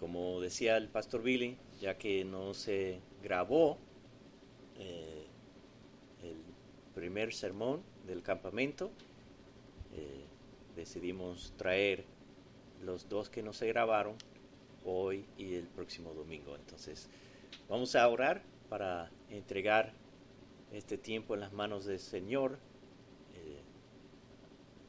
como 0.00 0.40
decía 0.40 0.78
el 0.78 0.88
pastor 0.88 1.22
Billy, 1.22 1.58
ya 1.78 1.98
que 1.98 2.24
no 2.24 2.54
se 2.54 3.00
grabó 3.22 3.76
eh, 4.78 5.26
el 6.22 6.38
primer 6.94 7.34
sermón 7.34 7.82
del 8.06 8.22
campamento, 8.22 8.90
eh, 9.92 10.24
decidimos 10.74 11.52
traer 11.58 12.06
los 12.82 13.10
dos 13.10 13.28
que 13.28 13.42
no 13.42 13.52
se 13.52 13.66
grabaron 13.66 14.14
hoy 14.86 15.26
y 15.36 15.56
el 15.56 15.66
próximo 15.66 16.14
domingo. 16.14 16.56
Entonces, 16.56 17.10
vamos 17.68 17.94
a 17.94 18.08
orar 18.08 18.40
para 18.70 19.10
entregar 19.28 19.92
este 20.72 20.96
tiempo 20.96 21.34
en 21.34 21.40
las 21.40 21.52
manos 21.52 21.84
del 21.84 21.98
Señor 21.98 22.58
eh, 23.34 23.60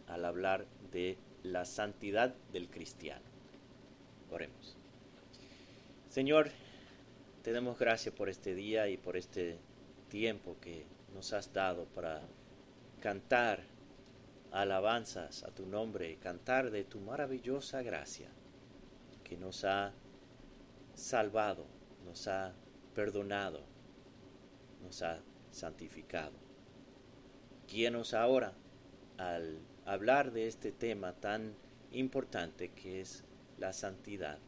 al 0.07 0.23
hablar 0.23 0.65
de 0.89 1.17
la 1.43 1.65
santidad 1.65 2.33
del 2.53 2.69
cristiano. 2.69 3.25
Oremos. 4.31 4.80
Señor, 6.11 6.49
te 7.41 7.53
damos 7.53 7.79
gracias 7.79 8.13
por 8.13 8.27
este 8.27 8.53
día 8.53 8.89
y 8.89 8.97
por 8.97 9.15
este 9.15 9.57
tiempo 10.09 10.57
que 10.59 10.85
nos 11.13 11.31
has 11.31 11.53
dado 11.53 11.85
para 11.85 12.21
cantar 12.99 13.61
alabanzas 14.51 15.43
a 15.43 15.51
tu 15.51 15.65
nombre, 15.65 16.17
cantar 16.17 16.69
de 16.69 16.83
tu 16.83 16.99
maravillosa 16.99 17.81
gracia 17.81 18.27
que 19.23 19.37
nos 19.37 19.63
ha 19.63 19.93
salvado, 20.95 21.65
nos 22.03 22.27
ha 22.27 22.51
perdonado, 22.93 23.61
nos 24.83 25.03
ha 25.03 25.21
santificado. 25.51 26.33
Guíanos 27.69 28.13
ahora 28.13 28.51
al 29.17 29.59
hablar 29.85 30.33
de 30.33 30.47
este 30.47 30.73
tema 30.73 31.13
tan 31.13 31.55
importante 31.93 32.73
que 32.73 32.99
es 32.99 33.23
la 33.57 33.71
santidad 33.71 34.39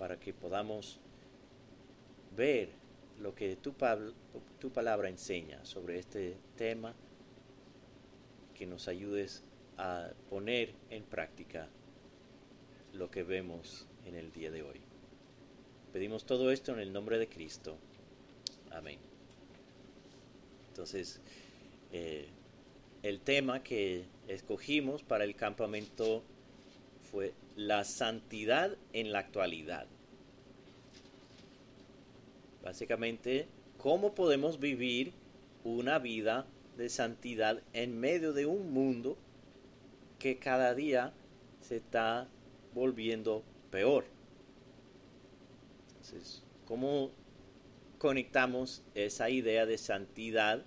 para 0.00 0.18
que 0.18 0.32
podamos 0.32 0.98
ver 2.34 2.70
lo 3.20 3.34
que 3.34 3.54
tu, 3.56 3.74
palabra 3.74 5.10
enseña 5.10 5.62
sobre 5.66 5.98
este 5.98 6.38
tema, 6.56 6.94
que 8.54 8.64
nos 8.64 8.88
ayudes 8.88 9.44
a 9.76 10.08
poner 10.30 10.72
en 10.88 11.02
práctica 11.02 11.68
lo 12.94 13.10
que 13.10 13.22
vemos 13.24 13.86
en 14.06 14.14
el 14.14 14.32
día 14.32 14.50
de 14.50 14.62
hoy. 14.62 14.80
Pedimos 15.92 16.24
todo 16.24 16.50
esto 16.50 16.72
en 16.72 16.80
el 16.80 16.94
nombre 16.94 17.18
de 17.18 17.28
Cristo. 17.28 17.76
Amén. 18.70 18.98
Entonces, 20.68 21.20
eh, 21.92 22.26
el 23.02 23.20
tema 23.20 23.62
que 23.62 24.06
escogimos 24.28 25.02
para 25.02 25.24
el 25.24 25.36
campamento 25.36 26.22
fue 27.10 27.34
la 27.66 27.84
santidad 27.84 28.74
en 28.94 29.12
la 29.12 29.18
actualidad. 29.18 29.86
Básicamente, 32.62 33.48
¿cómo 33.76 34.14
podemos 34.14 34.60
vivir 34.60 35.12
una 35.62 35.98
vida 35.98 36.46
de 36.78 36.88
santidad 36.88 37.62
en 37.74 38.00
medio 38.00 38.32
de 38.32 38.46
un 38.46 38.72
mundo 38.72 39.18
que 40.18 40.38
cada 40.38 40.74
día 40.74 41.12
se 41.60 41.76
está 41.76 42.28
volviendo 42.74 43.42
peor? 43.70 44.06
Entonces, 45.88 46.42
¿cómo 46.64 47.10
conectamos 47.98 48.82
esa 48.94 49.28
idea 49.28 49.66
de 49.66 49.76
santidad 49.76 50.64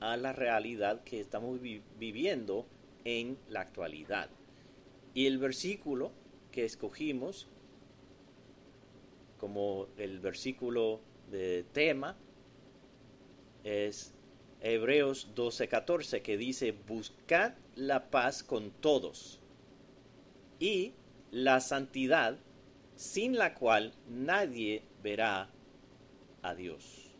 a 0.00 0.16
la 0.16 0.32
realidad 0.32 1.04
que 1.04 1.20
estamos 1.20 1.60
viviendo 1.60 2.66
en 3.04 3.38
la 3.48 3.60
actualidad? 3.60 4.30
Y 5.14 5.26
el 5.26 5.38
versículo 5.38 6.23
que 6.54 6.64
escogimos 6.64 7.48
como 9.38 9.88
el 9.98 10.20
versículo 10.20 11.00
de 11.28 11.64
tema 11.72 12.16
es 13.64 14.14
Hebreos 14.60 15.34
12:14 15.34 16.22
que 16.22 16.36
dice, 16.36 16.70
buscad 16.70 17.54
la 17.74 18.08
paz 18.08 18.44
con 18.44 18.70
todos 18.70 19.40
y 20.60 20.92
la 21.32 21.58
santidad 21.58 22.38
sin 22.94 23.36
la 23.36 23.54
cual 23.54 23.92
nadie 24.08 24.84
verá 25.02 25.50
a 26.42 26.54
Dios. 26.54 27.10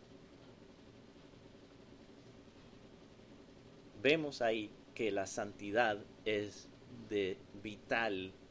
Vemos 4.01 4.41
ahí 4.43 4.71
que 4.95 5.11
la 5.11 5.27
santidad 5.27 5.99
es 6.25 6.69
de 7.09 7.37
vital 7.65 8.33
importancia. 8.33 8.44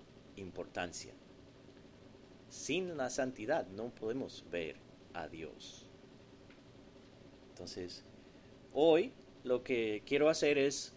Sin 2.49 2.97
la 2.97 3.09
santidad 3.09 3.67
no 3.67 3.89
podemos 3.89 4.45
ver 4.51 4.77
a 5.13 5.27
Dios. 5.27 5.87
Entonces, 7.49 8.03
hoy 8.73 9.13
lo 9.43 9.63
que 9.63 10.03
quiero 10.05 10.29
hacer 10.29 10.57
es 10.57 10.93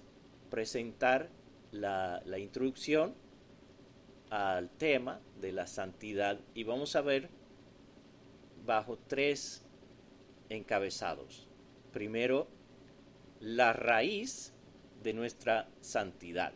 presentar 0.50 1.30
la 1.72 2.38
introducción 2.38 3.14
al 4.30 4.70
tema 4.70 5.20
de 5.40 5.52
la 5.52 5.66
santidad 5.66 6.40
y 6.54 6.64
vamos 6.64 6.96
a 6.96 7.00
ver 7.00 7.28
bajo 8.64 8.98
tres 9.06 9.64
encabezados. 10.48 11.46
Primero, 11.92 12.48
la 13.40 13.72
raíz 13.72 14.52
de 15.02 15.12
nuestra 15.12 15.68
santidad. 15.80 16.52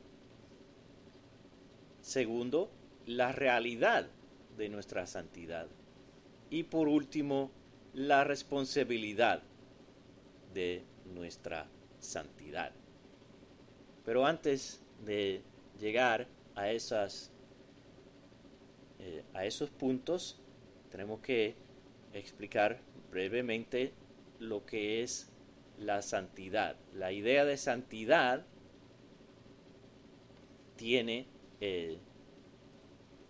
Segundo, 2.00 2.70
la 3.06 3.32
realidad 3.32 4.08
de 4.56 4.68
nuestra 4.68 5.06
santidad. 5.06 5.66
Y 6.50 6.64
por 6.64 6.88
último, 6.88 7.50
la 7.94 8.24
responsabilidad 8.24 9.42
de 10.54 10.84
nuestra 11.04 11.66
santidad. 11.98 12.72
Pero 14.04 14.26
antes 14.26 14.82
de 15.04 15.42
llegar 15.78 16.26
a, 16.54 16.70
esas, 16.70 17.30
eh, 18.98 19.24
a 19.34 19.44
esos 19.44 19.70
puntos, 19.70 20.40
tenemos 20.90 21.20
que 21.20 21.54
explicar 22.12 22.80
brevemente 23.10 23.92
lo 24.38 24.64
que 24.64 25.02
es 25.02 25.30
la 25.78 26.02
santidad. 26.02 26.76
La 26.94 27.12
idea 27.12 27.44
de 27.44 27.56
santidad 27.56 28.44
tiene 30.76 31.26
eh, 31.60 31.98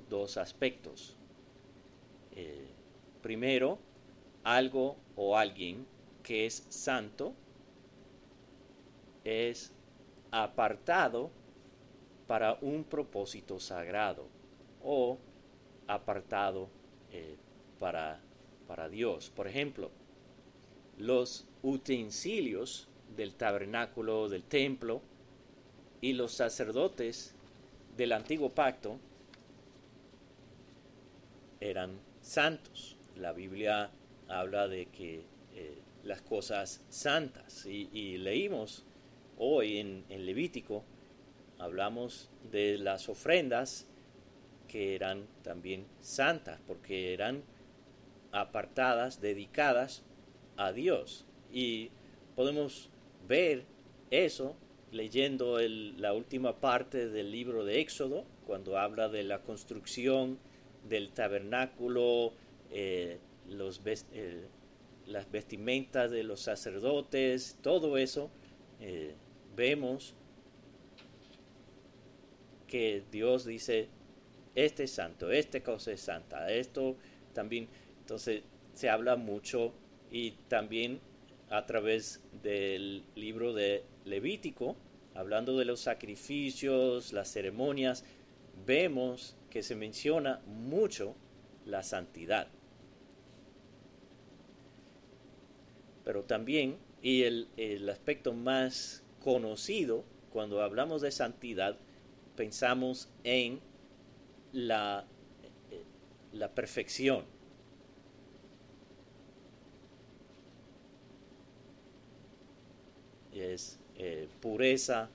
dos 0.08 0.36
aspectos. 0.36 1.16
Eh, 2.32 2.68
primero, 3.22 3.78
algo 4.44 4.96
o 5.16 5.36
alguien 5.36 5.86
que 6.22 6.46
es 6.46 6.66
santo 6.68 7.34
es 9.24 9.72
apartado 10.30 11.30
para 12.26 12.58
un 12.60 12.84
propósito 12.84 13.58
sagrado 13.58 14.28
o 14.82 15.18
apartado 15.86 16.68
eh, 17.10 17.36
para, 17.78 18.20
para 18.66 18.88
Dios. 18.88 19.30
Por 19.30 19.48
ejemplo, 19.48 19.90
los 20.96 21.46
utensilios 21.62 22.88
del 23.16 23.34
tabernáculo, 23.34 24.28
del 24.28 24.44
templo, 24.44 25.02
y 26.00 26.14
los 26.14 26.32
sacerdotes 26.32 27.34
del 27.96 28.12
antiguo 28.12 28.50
pacto 28.50 28.98
eran 31.60 31.98
santos. 32.20 32.96
La 33.16 33.32
Biblia 33.32 33.90
habla 34.28 34.68
de 34.68 34.86
que 34.86 35.24
eh, 35.54 35.78
las 36.04 36.22
cosas 36.22 36.82
santas, 36.88 37.66
y, 37.66 38.16
leímos 38.18 38.84
hoy 39.38 39.78
en, 39.78 40.04
en 40.08 40.24
Levítico, 40.24 40.84
hablamos 41.58 42.30
de 42.50 42.78
las 42.78 43.08
ofrendas 43.08 43.86
que 44.68 44.94
eran 44.94 45.26
también 45.42 45.84
santas, 46.00 46.60
porque 46.66 47.12
eran 47.12 47.42
apartadas, 48.32 49.20
dedicadas 49.20 50.02
a 50.56 50.72
Dios. 50.72 51.26
Y 51.52 51.90
podemos 52.36 52.88
ver 53.26 53.64
eso 54.10 54.56
leyendo 54.92 55.58
la 55.60 56.12
última 56.12 56.60
parte 56.60 57.08
del 57.08 57.30
libro 57.30 57.64
de 57.64 57.80
Éxodo, 57.80 58.24
cuando 58.46 58.78
habla 58.78 59.08
de 59.08 59.22
la 59.22 59.42
construcción 59.42 60.38
del 60.88 61.10
tabernáculo, 61.10 62.32
eh, 62.70 63.18
eh, 63.48 64.46
las 65.06 65.30
vestimentas 65.30 66.10
de 66.10 66.22
los 66.22 66.40
sacerdotes, 66.40 67.56
todo 67.62 67.98
eso, 67.98 68.30
eh, 68.80 69.14
vemos 69.56 70.14
que 72.66 73.02
Dios 73.10 73.44
dice, 73.44 73.88
este 74.54 74.84
es 74.84 74.92
santo, 74.92 75.30
esta 75.30 75.60
cosa 75.62 75.92
es 75.92 76.00
santa, 76.00 76.50
esto 76.52 76.96
también, 77.32 77.68
entonces 78.00 78.42
se 78.74 78.88
habla 78.88 79.16
mucho 79.16 79.72
y 80.10 80.32
también 80.48 81.00
a 81.50 81.66
través 81.66 82.20
del 82.42 83.02
libro 83.16 83.52
de 83.52 83.84
Levítico, 84.04 84.76
hablando 85.14 85.56
de 85.56 85.64
los 85.64 85.80
sacrificios, 85.80 87.12
las 87.12 87.28
ceremonias, 87.28 88.04
vemos 88.66 89.36
que 89.50 89.62
se 89.62 89.74
menciona 89.74 90.40
mucho 90.46 91.14
la 91.66 91.82
santidad. 91.82 92.48
Pero 96.04 96.24
también, 96.24 96.78
y 97.02 97.22
el, 97.22 97.48
el 97.56 97.88
aspecto 97.88 98.32
más 98.32 99.02
conocido 99.22 100.04
cuando 100.32 100.62
hablamos 100.62 101.02
de 101.02 101.10
santidad, 101.10 101.76
pensamos 102.36 103.08
en 103.24 103.60
la, 104.52 105.04
la 106.32 106.54
perfección. 106.54 107.24
Es 113.32 113.79
eh, 114.02 114.28
pureza 114.40 115.10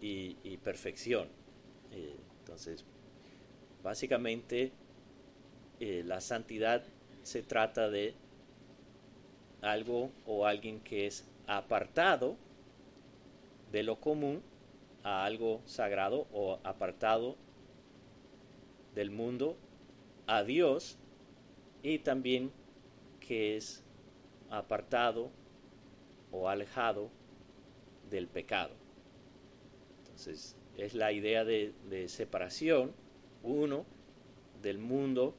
y, 0.00 0.56
perfección. 0.64 1.28
Eh, 1.92 2.16
entonces, 2.40 2.82
básicamente, 3.82 4.72
la 5.78 6.22
santidad 6.22 6.82
se 7.22 7.42
trata 7.42 7.90
de 7.90 8.14
algo 9.60 10.10
o 10.24 10.46
alguien 10.46 10.80
que 10.80 11.06
es 11.06 11.28
apartado 11.46 12.36
de 13.70 13.82
lo 13.82 14.00
común 14.00 14.40
a 15.02 15.26
algo 15.26 15.60
sagrado 15.66 16.26
o 16.32 16.58
apartado 16.64 17.36
del 18.94 19.10
mundo 19.10 19.58
a 20.26 20.42
Dios 20.42 20.96
y 21.82 21.98
también 21.98 22.50
que 23.20 23.56
es 23.56 23.84
apartado 24.50 25.30
o 26.32 26.48
alejado 26.48 27.10
del 28.10 28.28
pecado. 28.28 28.74
Entonces 30.00 30.56
es 30.76 30.94
la 30.94 31.12
idea 31.12 31.44
de, 31.44 31.72
separación, 32.08 32.92
uno 33.42 33.86
del 34.62 34.78
mundo 34.78 35.34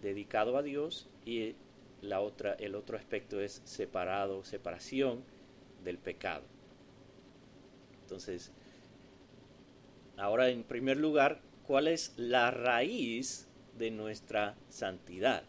dedicado 0.00 0.56
a 0.56 0.62
Dios 0.62 1.08
y 1.24 1.54
la 2.00 2.20
otra, 2.20 2.54
el 2.54 2.74
otro 2.74 2.96
aspecto 2.96 3.40
es 3.40 3.60
separado, 3.64 4.44
separación 4.44 5.24
del 5.84 5.98
pecado. 5.98 6.44
Entonces, 8.02 8.52
ahora 10.16 10.48
en 10.48 10.62
primer 10.64 10.96
lugar, 10.96 11.40
¿cuál 11.66 11.88
es 11.88 12.14
la 12.16 12.50
raíz 12.50 13.48
de 13.76 13.90
nuestra 13.90 14.56
santidad? 14.68 15.44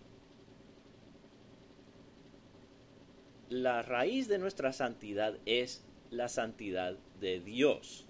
La 3.50 3.82
raíz 3.82 4.28
de 4.28 4.40
nuestra 4.40 4.74
santidad 4.74 5.38
es 5.46 5.84
la 6.12 6.28
santidad 6.28 6.98
de 7.20 7.40
Dios. 7.40 8.06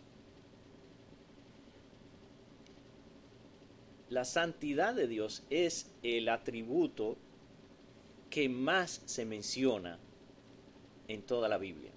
La 4.10 4.26
santidad 4.26 4.96
de 4.96 5.08
Dios 5.08 5.44
es 5.50 5.92
el 6.02 6.30
atributo 6.30 7.18
que 8.30 8.50
más 8.50 9.02
se 9.06 9.26
menciona 9.26 10.00
en 11.08 11.22
toda 11.22 11.48
la 11.48 11.58
Biblia. 11.58 11.92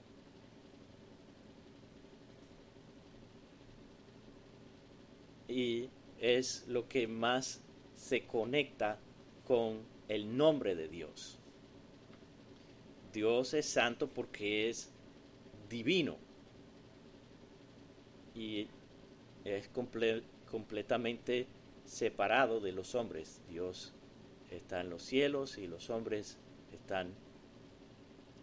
y 5.52 5.90
es 6.18 6.64
lo 6.68 6.88
que 6.88 7.06
más 7.06 7.60
se 7.94 8.26
conecta 8.26 8.98
con 9.46 9.80
el 10.08 10.36
nombre 10.36 10.74
de 10.74 10.88
Dios. 10.88 11.38
Dios 13.12 13.52
es 13.54 13.66
santo 13.66 14.08
porque 14.08 14.70
es 14.70 14.90
divino 15.72 16.18
y 18.34 18.68
es 19.44 19.70
completamente 20.50 21.46
separado 21.86 22.60
de 22.60 22.72
los 22.72 22.94
hombres. 22.94 23.40
Dios 23.48 23.94
está 24.50 24.82
en 24.82 24.90
los 24.90 25.02
cielos 25.02 25.56
y 25.56 25.66
los 25.66 25.88
hombres 25.88 26.36
están 26.72 27.14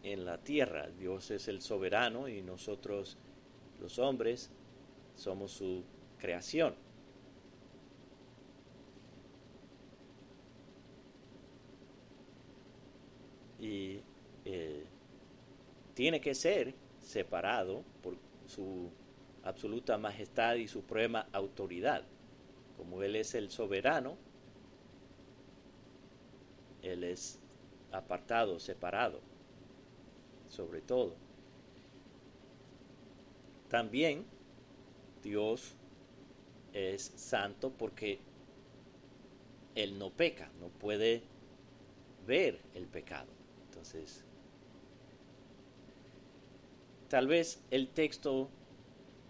en 0.01 0.25
la 0.25 0.39
tierra. 0.39 0.89
Dios 0.89 1.29
es 1.29 1.47
el 1.47 1.61
soberano 1.61 2.27
y 2.27 2.41
nosotros 2.41 3.17
los 3.79 3.99
hombres 3.99 4.49
somos 5.15 5.51
su 5.51 5.83
creación. 6.17 6.75
y 13.61 13.99
eh, 14.45 14.85
tiene 15.93 16.21
que 16.21 16.33
ser 16.33 16.73
separado 17.09 17.83
por 18.03 18.15
su 18.45 18.91
absoluta 19.43 19.97
majestad 19.97 20.55
y 20.55 20.67
suprema 20.67 21.27
autoridad. 21.33 22.03
Como 22.77 23.01
Él 23.01 23.15
es 23.15 23.33
el 23.33 23.49
soberano, 23.49 24.15
Él 26.83 27.03
es 27.03 27.39
apartado, 27.91 28.59
separado, 28.59 29.21
sobre 30.49 30.81
todo. 30.81 31.15
También 33.69 34.23
Dios 35.23 35.73
es 36.73 37.01
santo 37.15 37.71
porque 37.71 38.19
Él 39.73 39.97
no 39.97 40.11
peca, 40.11 40.51
no 40.59 40.67
puede 40.67 41.23
ver 42.27 42.59
el 42.75 42.85
pecado. 42.85 43.31
Entonces, 43.67 44.23
tal 47.09 47.27
vez 47.27 47.61
el 47.71 47.89
texto 47.89 48.49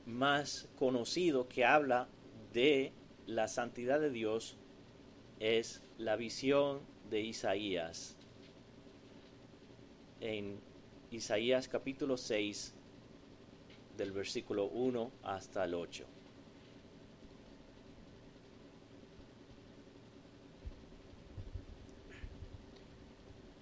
más 0.05 0.67
conocido 0.77 1.47
que 1.47 1.65
habla 1.65 2.09
de 2.53 2.91
la 3.25 3.47
santidad 3.47 3.99
de 3.99 4.09
Dios 4.09 4.57
es 5.39 5.81
la 5.97 6.17
visión 6.17 6.81
de 7.09 7.21
Isaías. 7.21 8.17
En 10.19 10.59
Isaías 11.09 11.69
capítulo 11.69 12.17
6, 12.17 12.73
del 13.97 14.11
versículo 14.11 14.65
1 14.65 15.11
hasta 15.23 15.63
el 15.63 15.73
8. 15.73 16.05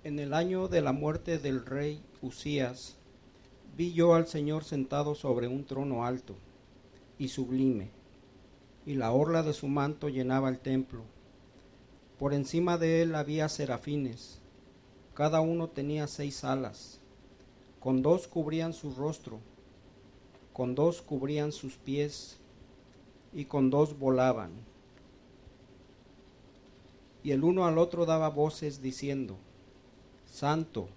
En 0.03 0.19
el 0.19 0.33
año 0.33 0.67
de 0.67 0.81
la 0.81 0.93
muerte 0.93 1.37
del 1.37 1.65
rey 1.65 2.01
Usías, 2.21 2.96
vi 3.77 3.93
yo 3.93 4.15
al 4.15 4.25
Señor 4.25 4.63
sentado 4.63 5.13
sobre 5.13 5.47
un 5.47 5.63
trono 5.63 6.03
alto 6.03 6.33
y 7.19 7.27
sublime, 7.27 7.91
y 8.87 8.95
la 8.95 9.11
orla 9.11 9.43
de 9.43 9.53
su 9.53 9.67
manto 9.67 10.09
llenaba 10.09 10.49
el 10.49 10.57
templo. 10.57 11.03
Por 12.17 12.33
encima 12.33 12.79
de 12.79 13.03
él 13.03 13.13
había 13.13 13.47
serafines, 13.49 14.39
cada 15.13 15.41
uno 15.41 15.69
tenía 15.69 16.07
seis 16.07 16.43
alas, 16.43 16.99
con 17.79 18.01
dos 18.01 18.27
cubrían 18.27 18.73
su 18.73 18.95
rostro, 18.95 19.39
con 20.53 20.73
dos 20.73 21.03
cubrían 21.03 21.51
sus 21.51 21.75
pies, 21.75 22.39
y 23.31 23.45
con 23.45 23.69
dos 23.69 23.99
volaban. 23.99 24.49
Y 27.21 27.31
el 27.31 27.43
uno 27.43 27.67
al 27.67 27.77
otro 27.77 28.07
daba 28.07 28.29
voces 28.29 28.81
diciendo, 28.81 29.37
Santo, 30.25 30.87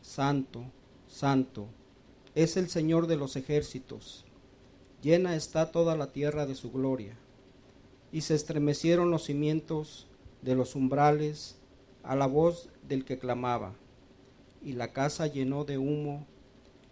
santo, 0.00 0.64
santo, 1.06 1.66
es 2.34 2.56
el 2.56 2.68
Señor 2.68 3.06
de 3.06 3.16
los 3.16 3.36
ejércitos. 3.36 4.24
Llena 5.02 5.36
está 5.36 5.70
toda 5.70 5.96
la 5.96 6.12
tierra 6.12 6.46
de 6.46 6.54
su 6.54 6.70
gloria. 6.70 7.16
Y 8.12 8.22
se 8.22 8.34
estremecieron 8.34 9.10
los 9.10 9.24
cimientos 9.24 10.06
de 10.42 10.54
los 10.54 10.74
umbrales 10.74 11.56
a 12.02 12.16
la 12.16 12.26
voz 12.26 12.68
del 12.88 13.04
que 13.04 13.18
clamaba. 13.18 13.74
Y 14.62 14.72
la 14.72 14.92
casa 14.92 15.26
llenó 15.26 15.64
de 15.64 15.78
humo. 15.78 16.26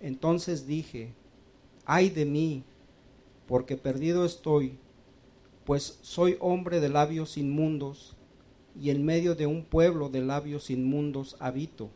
Entonces 0.00 0.66
dije, 0.66 1.12
ay 1.85 2.09
de 2.09 2.25
mí, 2.25 2.64
porque 3.47 3.76
perdido 3.76 4.25
estoy, 4.25 4.78
pues 5.64 5.99
soy 6.02 6.37
hombre 6.40 6.80
de 6.80 6.88
labios 6.88 7.37
inmundos, 7.37 8.14
y 8.80 8.90
en 8.90 9.04
medio 9.04 9.35
de 9.35 9.47
un 9.47 9.64
pueblo 9.64 10.09
de 10.09 10.21
labios 10.21 10.71
inmundos 10.71 11.37
habito 11.40 11.90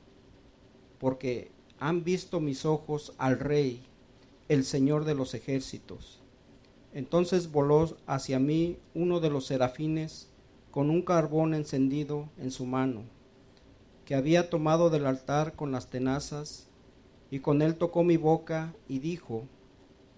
porque 1.03 1.51
han 1.83 2.05
visto 2.05 2.39
mis 2.39 2.65
ojos 2.65 3.12
al 3.19 3.41
Rey, 3.41 3.83
el 4.49 4.62
Señor 4.62 5.05
de 5.05 5.17
los 5.17 5.35
ejércitos. 5.35 6.21
Entonces 6.95 7.51
voló 7.51 7.97
hacia 8.07 8.39
mí 8.39 8.79
uno 8.95 9.19
de 9.19 9.31
los 9.31 9.47
serafines 9.47 10.31
con 10.71 10.91
un 10.91 11.03
carbón 11.03 11.55
encendido 11.55 12.29
en 12.39 12.53
su 12.53 12.67
mano, 12.67 13.03
que 14.05 14.15
había 14.15 14.49
tomado 14.49 14.91
del 14.91 15.07
altar 15.07 15.57
con 15.57 15.73
las 15.73 15.91
tenazas, 15.91 16.69
y 17.33 17.41
con 17.41 17.62
él 17.62 17.75
tocó 17.75 18.05
mi 18.05 18.17
boca 18.17 18.73
y 18.87 19.01
dijo, 19.01 19.49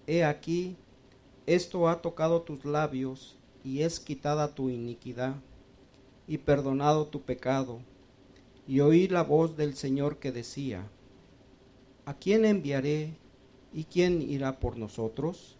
He 0.05 0.23
aquí, 0.23 0.75
esto 1.47 1.89
ha 1.89 2.03
tocado 2.03 2.43
tus 2.43 2.63
labios, 2.63 3.37
y 3.63 3.81
es 3.81 3.99
quitada 3.99 4.53
tu 4.53 4.69
iniquidad, 4.69 5.33
y 6.27 6.37
perdonado 6.37 7.07
tu 7.07 7.23
pecado 7.23 7.79
y 8.67 8.79
oí 8.79 9.07
la 9.07 9.21
voz 9.21 9.57
del 9.57 9.75
Señor 9.75 10.17
que 10.17 10.31
decía, 10.31 10.89
¿A 12.05 12.13
quién 12.13 12.45
enviaré 12.45 13.17
y 13.73 13.85
quién 13.85 14.21
irá 14.21 14.59
por 14.59 14.77
nosotros? 14.77 15.57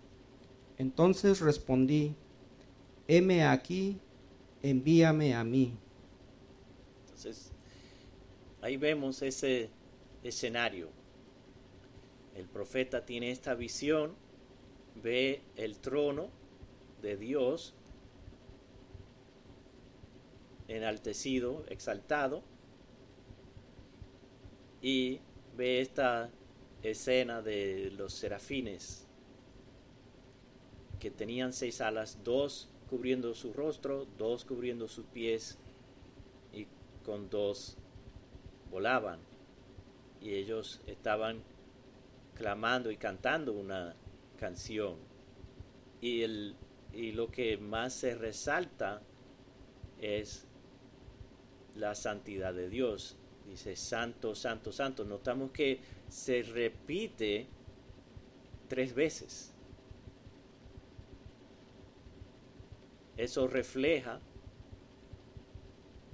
Entonces 0.77 1.39
respondí, 1.39 2.15
heme 3.07 3.43
aquí, 3.43 3.97
envíame 4.61 5.33
a 5.33 5.43
mí. 5.43 5.77
Entonces, 7.05 7.51
ahí 8.61 8.77
vemos 8.77 9.21
ese 9.21 9.69
escenario. 10.23 10.89
El 12.35 12.45
profeta 12.45 13.05
tiene 13.05 13.31
esta 13.31 13.55
visión, 13.55 14.13
ve 15.01 15.41
el 15.55 15.77
trono 15.77 16.29
de 17.01 17.17
Dios 17.17 17.73
enaltecido, 20.67 21.63
exaltado, 21.69 22.43
y 24.81 25.19
ve 25.55 25.81
esta 25.81 26.29
escena 26.83 27.41
de 27.41 27.91
los 27.97 28.13
serafines 28.13 29.07
que 30.99 31.11
tenían 31.11 31.53
seis 31.53 31.81
alas, 31.81 32.19
dos 32.23 32.69
cubriendo 32.89 33.33
su 33.33 33.53
rostro, 33.53 34.05
dos 34.17 34.45
cubriendo 34.45 34.87
sus 34.87 35.05
pies 35.05 35.57
y 36.53 36.67
con 37.03 37.29
dos 37.29 37.77
volaban. 38.71 39.19
Y 40.21 40.33
ellos 40.33 40.81
estaban 40.87 41.43
clamando 42.35 42.91
y 42.91 42.97
cantando 42.97 43.53
una 43.53 43.95
canción. 44.37 44.97
Y, 46.01 46.21
el, 46.21 46.55
y 46.93 47.11
lo 47.11 47.31
que 47.31 47.57
más 47.57 47.93
se 47.93 48.15
resalta 48.15 49.01
es 49.99 50.47
la 51.75 51.95
santidad 51.95 52.53
de 52.53 52.69
Dios. 52.69 53.17
Dice 53.47 53.75
santo, 53.75 54.35
santo, 54.35 54.71
santo. 54.71 55.05
Notamos 55.05 55.51
que 55.51 55.79
se 56.09 56.41
repite 56.41 57.47
tres 58.67 58.93
veces. 58.93 59.51
Eso 63.17 63.47
refleja 63.47 64.19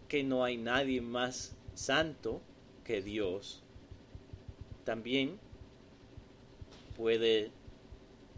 que 0.07 0.23
no 0.23 0.43
hay 0.43 0.57
nadie 0.57 1.01
más 1.01 1.55
santo 1.73 2.41
que 2.83 3.01
Dios. 3.01 3.63
También 4.83 5.39
puede, 6.95 7.51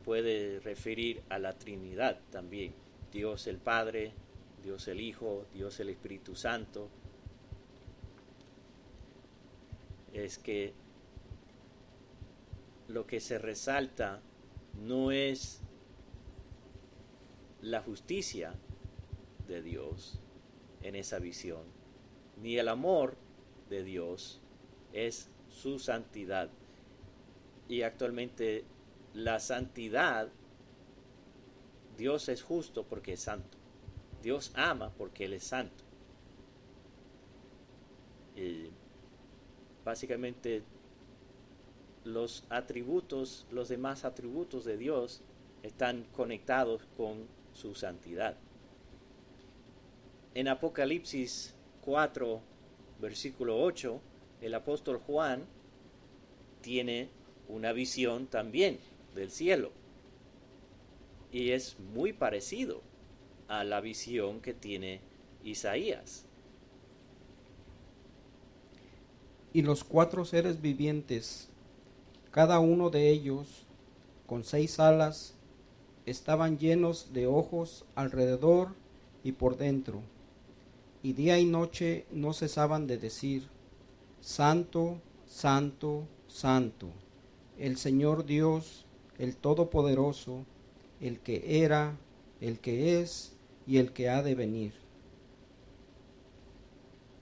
puede 0.05 0.59
referir 0.59 1.23
a 1.29 1.39
la 1.39 1.57
Trinidad 1.57 2.19
también. 2.31 2.73
Dios 3.11 3.47
el 3.47 3.57
Padre, 3.57 4.13
Dios 4.63 4.87
el 4.87 5.01
Hijo, 5.01 5.45
Dios 5.53 5.79
el 5.79 5.89
Espíritu 5.89 6.35
Santo. 6.35 6.89
Es 10.13 10.37
que 10.37 10.73
lo 12.87 13.07
que 13.07 13.19
se 13.19 13.39
resalta 13.39 14.21
no 14.81 15.11
es 15.11 15.61
la 17.61 17.81
justicia 17.81 18.53
de 19.47 19.61
Dios 19.61 20.19
en 20.81 20.95
esa 20.95 21.19
visión, 21.19 21.63
ni 22.41 22.57
el 22.57 22.67
amor 22.67 23.15
de 23.69 23.83
Dios, 23.83 24.41
es 24.91 25.29
su 25.49 25.79
santidad. 25.79 26.49
Y 27.67 27.81
actualmente 27.83 28.65
la 29.13 29.39
santidad, 29.39 30.29
Dios 31.97 32.29
es 32.29 32.43
justo 32.43 32.83
porque 32.83 33.13
es 33.13 33.21
santo. 33.21 33.57
Dios 34.21 34.51
ama 34.55 34.91
porque 34.97 35.25
Él 35.25 35.33
es 35.33 35.43
santo. 35.43 35.83
Y 38.35 38.69
básicamente 39.83 40.63
los 42.03 42.45
atributos, 42.49 43.45
los 43.51 43.69
demás 43.69 44.05
atributos 44.05 44.65
de 44.65 44.77
Dios 44.77 45.21
están 45.63 46.05
conectados 46.11 46.83
con 46.97 47.27
su 47.53 47.75
santidad. 47.75 48.37
En 50.35 50.47
Apocalipsis 50.47 51.53
4, 51.81 52.41
versículo 52.99 53.61
8, 53.61 54.01
el 54.41 54.55
apóstol 54.55 54.97
Juan 54.97 55.45
tiene 56.61 57.09
una 57.47 57.71
visión 57.71 58.27
también 58.27 58.79
del 59.15 59.29
cielo. 59.29 59.71
Y 61.31 61.51
es 61.51 61.79
muy 61.79 62.13
parecido 62.13 62.81
a 63.47 63.63
la 63.63 63.81
visión 63.81 64.41
que 64.41 64.53
tiene 64.53 65.01
Isaías. 65.43 66.25
Y 69.53 69.61
los 69.61 69.83
cuatro 69.83 70.25
seres 70.25 70.61
vivientes, 70.61 71.47
cada 72.31 72.59
uno 72.59 72.89
de 72.89 73.09
ellos 73.09 73.65
con 74.25 74.43
seis 74.43 74.79
alas, 74.79 75.35
estaban 76.07 76.57
llenos 76.57 77.13
de 77.13 77.27
ojos 77.27 77.85
alrededor 77.93 78.69
y 79.23 79.33
por 79.33 79.57
dentro, 79.57 80.01
y 81.03 81.13
día 81.13 81.37
y 81.39 81.45
noche 81.45 82.05
no 82.11 82.33
cesaban 82.33 82.87
de 82.87 82.97
decir, 82.97 83.47
Santo, 84.21 84.97
Santo, 85.27 86.07
Santo, 86.27 86.87
el 87.59 87.77
Señor 87.77 88.25
Dios, 88.25 88.85
el 89.19 89.35
Todopoderoso, 89.35 90.45
el 90.99 91.19
que 91.19 91.63
era, 91.63 91.95
el 92.41 92.59
que 92.59 92.99
es 92.99 93.35
y 93.67 93.77
el 93.77 93.93
que 93.93 94.09
ha 94.09 94.23
de 94.23 94.35
venir. 94.35 94.73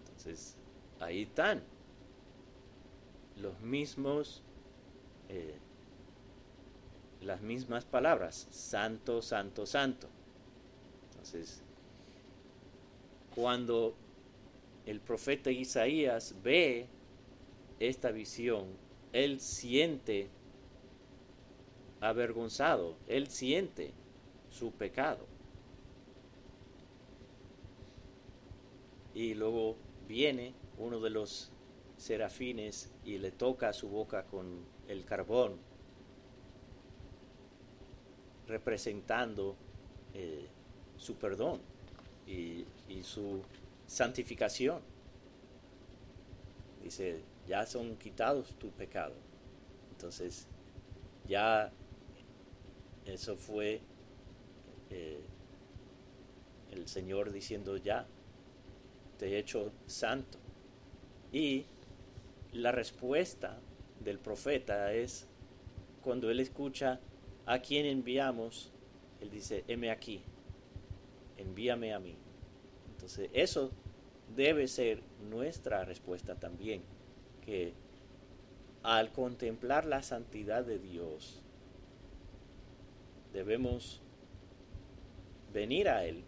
Entonces, 0.08 0.56
ahí 1.00 1.24
están 1.24 1.62
los 3.42 3.60
mismos 3.62 4.44
eh, 5.30 5.58
las 7.22 7.42
mismas 7.42 7.86
palabras, 7.86 8.48
santo, 8.50 9.22
santo, 9.22 9.66
santo. 9.66 10.08
Entonces, 11.12 11.62
cuando 13.36 13.94
el 14.86 15.00
profeta 15.00 15.52
Isaías 15.52 16.36
ve 16.44 16.88
esta 17.80 18.12
visión, 18.12 18.66
él 19.14 19.40
siente 19.40 20.30
avergonzado, 22.00 22.96
él 23.08 23.28
siente 23.28 23.92
su 24.50 24.72
pecado. 24.72 25.26
Y 29.14 29.36
luego 29.36 29.76
viene 30.08 30.54
uno 30.78 31.00
de 31.00 31.10
los 31.12 31.52
serafines 32.02 32.90
y 33.06 33.20
le 33.20 33.32
toca 33.32 33.72
su 33.74 33.88
boca 33.88 34.24
con 34.24 34.66
el 34.88 35.06
carbón 35.06 35.60
representando 38.48 39.56
eh, 40.16 40.48
su 40.98 41.16
perdón 41.16 41.62
y, 42.28 42.66
su 43.04 43.42
santificación. 43.88 44.82
Dice, 46.84 47.22
ya 47.48 47.66
son 47.66 47.96
quitados 47.98 48.54
tu 48.60 48.70
pecado. 48.72 49.16
Entonces, 49.92 50.48
ya 51.28 51.72
eso 53.06 53.38
fue 53.38 53.82
eh, 54.90 55.22
el 56.72 56.88
Señor 56.88 57.32
diciendo, 57.32 57.78
ya, 57.78 58.06
te 59.18 59.28
he 59.28 59.40
hecho 59.40 59.72
santo. 59.86 60.38
Y 61.32 61.66
la 62.54 62.72
respuesta 62.72 63.60
del 64.00 64.20
profeta 64.20 64.94
es 64.94 65.28
cuando 66.02 66.30
él 66.30 66.40
escucha 66.40 67.00
a 67.46 67.60
quien 67.60 67.86
enviamos, 67.86 68.72
Él 69.20 69.30
dice, 69.30 69.64
heme 69.68 69.92
aquí, 69.92 70.22
envíame 71.38 71.94
a 71.94 72.00
mí. 72.00 72.16
Entonces, 72.94 73.30
eso 73.34 73.72
debe 74.36 74.68
ser 74.68 75.02
nuestra 75.30 75.84
respuesta 75.86 76.36
también, 76.36 76.82
que 77.46 77.74
al 78.84 79.12
contemplar 79.12 79.86
la 79.86 80.02
santidad 80.04 80.64
de 80.64 80.80
Dios, 80.80 81.42
debemos 83.34 84.02
venir 85.54 85.90
a 85.90 86.06
Él 86.06 86.24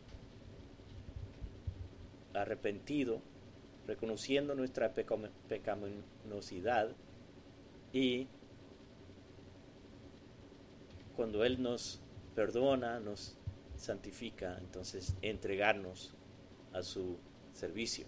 arrepentido, 2.33 3.21
reconociendo 3.87 4.55
nuestra 4.55 4.93
pecaminosidad 4.93 6.89
y 7.91 8.27
cuando 11.15 11.43
Él 11.43 11.61
nos 11.61 12.01
perdona, 12.35 12.99
nos 12.99 13.35
santifica, 13.75 14.57
entonces 14.59 15.15
entregarnos 15.21 16.13
a 16.73 16.81
su 16.81 17.17
servicio. 17.53 18.05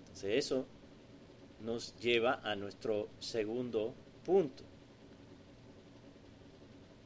Entonces 0.00 0.44
eso 0.44 0.66
nos 1.60 1.96
lleva 1.96 2.40
a 2.42 2.54
nuestro 2.54 3.08
segundo 3.20 3.94
punto, 4.24 4.64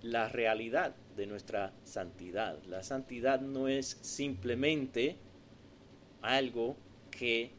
la 0.02 0.28
realidad 0.28 0.94
de 1.16 1.26
nuestra 1.26 1.72
santidad. 1.84 2.62
La 2.64 2.82
santidad 2.82 3.40
no 3.40 3.68
es 3.68 3.98
simplemente 4.00 5.16
algo 6.22 6.76
que 7.18 7.50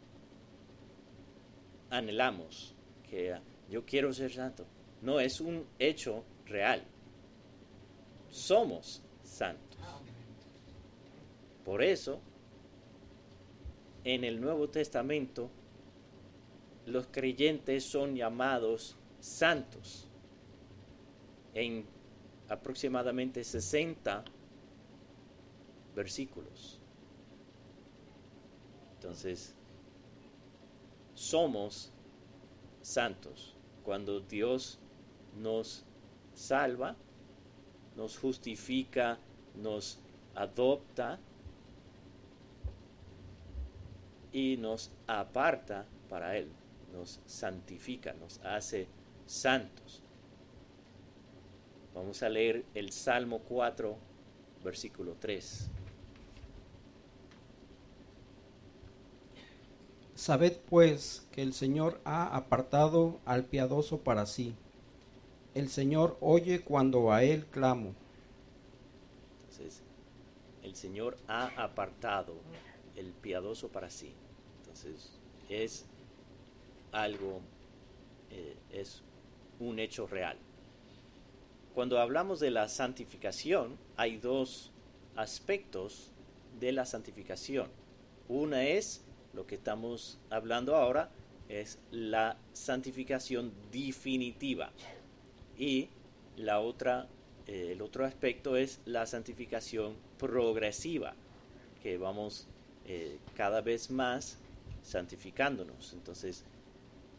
anhelamos, 1.90 2.74
que 3.10 3.38
yo 3.70 3.86
quiero 3.86 4.14
ser 4.14 4.32
santo. 4.32 4.66
No, 5.02 5.20
es 5.20 5.42
un 5.42 5.66
hecho 5.78 6.24
real. 6.46 6.82
Somos 8.30 9.02
santos. 9.24 9.78
Por 11.66 11.84
eso, 11.84 12.22
en 14.04 14.24
el 14.24 14.40
Nuevo 14.40 14.70
Testamento 14.70 15.50
los 16.86 17.08
creyentes 17.08 17.84
son 17.84 18.16
llamados 18.16 18.96
santos 19.20 20.08
en 21.54 21.86
aproximadamente 22.48 23.44
60 23.44 24.24
versículos. 25.96 26.79
Entonces, 29.00 29.56
somos 31.14 31.90
santos 32.82 33.56
cuando 33.82 34.20
Dios 34.20 34.78
nos 35.38 35.86
salva, 36.34 36.98
nos 37.96 38.18
justifica, 38.18 39.18
nos 39.56 40.00
adopta 40.36 41.18
y 44.34 44.58
nos 44.58 44.92
aparta 45.08 45.86
para 46.10 46.36
Él, 46.36 46.50
nos 46.92 47.22
santifica, 47.26 48.12
nos 48.14 48.40
hace 48.44 48.90
santos. 49.26 50.04
Vamos 51.96 52.22
a 52.22 52.28
leer 52.28 52.66
el 52.74 52.92
Salmo 52.92 53.40
4, 53.40 53.96
versículo 54.62 55.16
3. 55.22 55.70
Sabed 60.30 60.58
pues 60.70 61.28
que 61.32 61.42
el 61.42 61.54
Señor 61.54 62.00
ha 62.06 62.36
apartado 62.36 63.20
al 63.26 63.46
piadoso 63.46 64.02
para 64.02 64.28
sí. 64.28 64.54
El 65.56 65.70
Señor 65.70 66.20
oye 66.22 66.62
cuando 66.62 67.12
a 67.12 67.24
Él 67.24 67.48
clamo. 67.48 67.96
Entonces, 69.42 69.82
el 70.62 70.76
Señor 70.76 71.18
ha 71.28 71.48
apartado 71.58 72.36
el 72.96 73.08
piadoso 73.08 73.70
para 73.70 73.90
sí. 73.90 74.14
Entonces, 74.60 75.18
es 75.50 75.88
algo, 76.92 77.42
eh, 78.30 78.56
es 78.72 79.02
un 79.60 79.80
hecho 79.80 80.06
real. 80.06 80.38
Cuando 81.74 81.98
hablamos 81.98 82.40
de 82.40 82.52
la 82.52 82.70
santificación, 82.70 83.80
hay 83.98 84.18
dos 84.18 84.70
aspectos 85.16 86.12
de 86.60 86.72
la 86.72 86.86
santificación. 86.86 87.72
Una 88.28 88.64
es 88.68 89.04
lo 89.34 89.46
que 89.46 89.56
estamos 89.56 90.20
hablando 90.30 90.76
ahora 90.76 91.10
es 91.50 91.80
la 91.92 92.38
santificación 92.54 93.52
definitiva. 93.72 94.72
Y 95.58 95.90
la 96.38 96.60
otra, 96.60 97.08
eh, 97.48 97.72
el 97.74 97.82
otro 97.82 98.06
aspecto 98.06 98.56
es 98.56 98.80
la 98.86 99.06
santificación 99.06 99.96
progresiva, 100.18 101.16
que 101.82 101.98
vamos 101.98 102.48
eh, 102.86 103.18
cada 103.36 103.62
vez 103.62 103.90
más 103.90 104.38
santificándonos. 104.84 105.94
Entonces, 105.94 106.46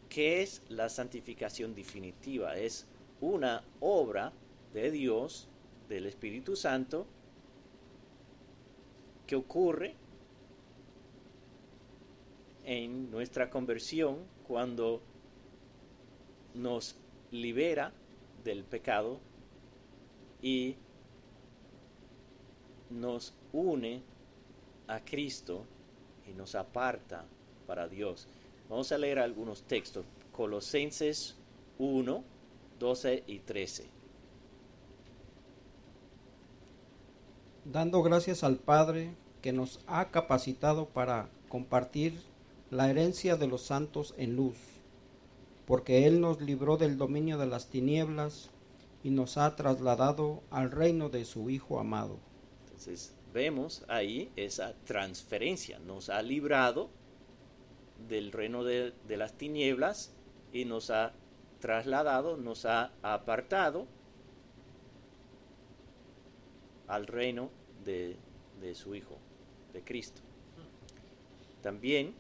¿qué 0.09 0.43
es 0.43 0.63
la 0.69 0.89
santificación 0.89 1.75
definitiva? 1.75 2.57
Es 2.57 2.87
una 3.21 3.63
obra 3.81 4.33
de 4.73 4.91
Dios, 4.91 5.49
del 5.89 6.07
Espíritu 6.07 6.57
Santo, 6.57 7.07
que 9.27 9.37
ocurre 9.37 9.95
en 12.71 13.11
nuestra 13.11 13.51
conversión 13.51 14.19
cuando 14.47 15.03
nos 16.55 16.95
libera 17.33 17.93
del 18.45 18.63
pecado 18.63 19.19
y 20.41 20.77
nos 22.89 23.35
une 23.53 24.05
a 24.87 25.01
Cristo 25.01 25.65
y 26.29 26.33
nos 26.33 26.55
aparta 26.55 27.25
para 27.67 27.89
Dios. 27.89 28.29
Vamos 28.69 28.93
a 28.93 28.99
leer 28.99 29.19
algunos 29.19 29.65
textos. 29.65 30.07
Colosenses 30.31 31.35
1, 31.81 32.23
12 32.79 33.25
y 33.27 33.41
13. 33.41 33.89
Dando 37.65 38.01
gracias 38.05 38.45
al 38.45 38.59
Padre 38.59 39.17
que 39.43 39.53
nos 39.53 39.81
ha 39.89 40.13
capacitado 40.13 40.87
para 40.87 41.29
compartir 41.49 42.30
la 42.71 42.89
herencia 42.89 43.37
de 43.37 43.49
los 43.49 43.63
santos 43.63 44.15
en 44.17 44.37
luz, 44.37 44.57
porque 45.67 46.07
Él 46.07 46.21
nos 46.21 46.41
libró 46.41 46.77
del 46.77 46.97
dominio 46.97 47.37
de 47.37 47.47
las 47.47 47.69
tinieblas 47.69 48.51
y 49.03 49.11
nos 49.11 49.39
ha 49.39 49.57
trasladado 49.57 50.43
al 50.51 50.71
reino 50.71 51.09
de 51.09 51.25
su 51.25 51.51
Hijo 51.51 51.81
amado. 51.81 52.19
Entonces 52.65 53.15
vemos 53.35 53.85
ahí 53.89 54.31
esa 54.37 54.75
transferencia, 54.85 55.81
nos 55.81 56.11
ha 56.11 56.23
librado 56.23 56.91
del 58.09 58.31
reino 58.33 58.63
de, 58.65 58.95
las 59.09 59.35
tinieblas 59.35 60.13
y 60.53 60.65
nos 60.65 60.91
ha 60.91 61.13
trasladado, 61.59 62.37
nos 62.37 62.67
ha 62.67 62.93
apartado 63.03 63.87
al 66.87 67.07
reino 67.07 67.51
de, 67.85 68.17
de 68.61 68.75
su 68.77 68.95
Hijo, 68.95 69.19
de 69.73 69.83
Cristo. 69.83 70.23
También 71.63 72.15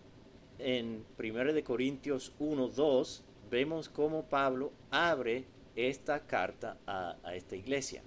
en 0.63 1.05
1 1.19 1.53
de 1.53 1.65
Corintios 1.65 2.33
1, 2.39 2.69
2 2.69 3.23
vemos 3.51 3.89
cómo 3.89 4.25
Pablo 4.25 4.73
abre 4.91 5.45
esta 5.77 6.21
carta 6.27 6.77
a, 6.87 7.17
a 7.23 7.35
esta 7.35 7.57
iglesia. 7.57 8.03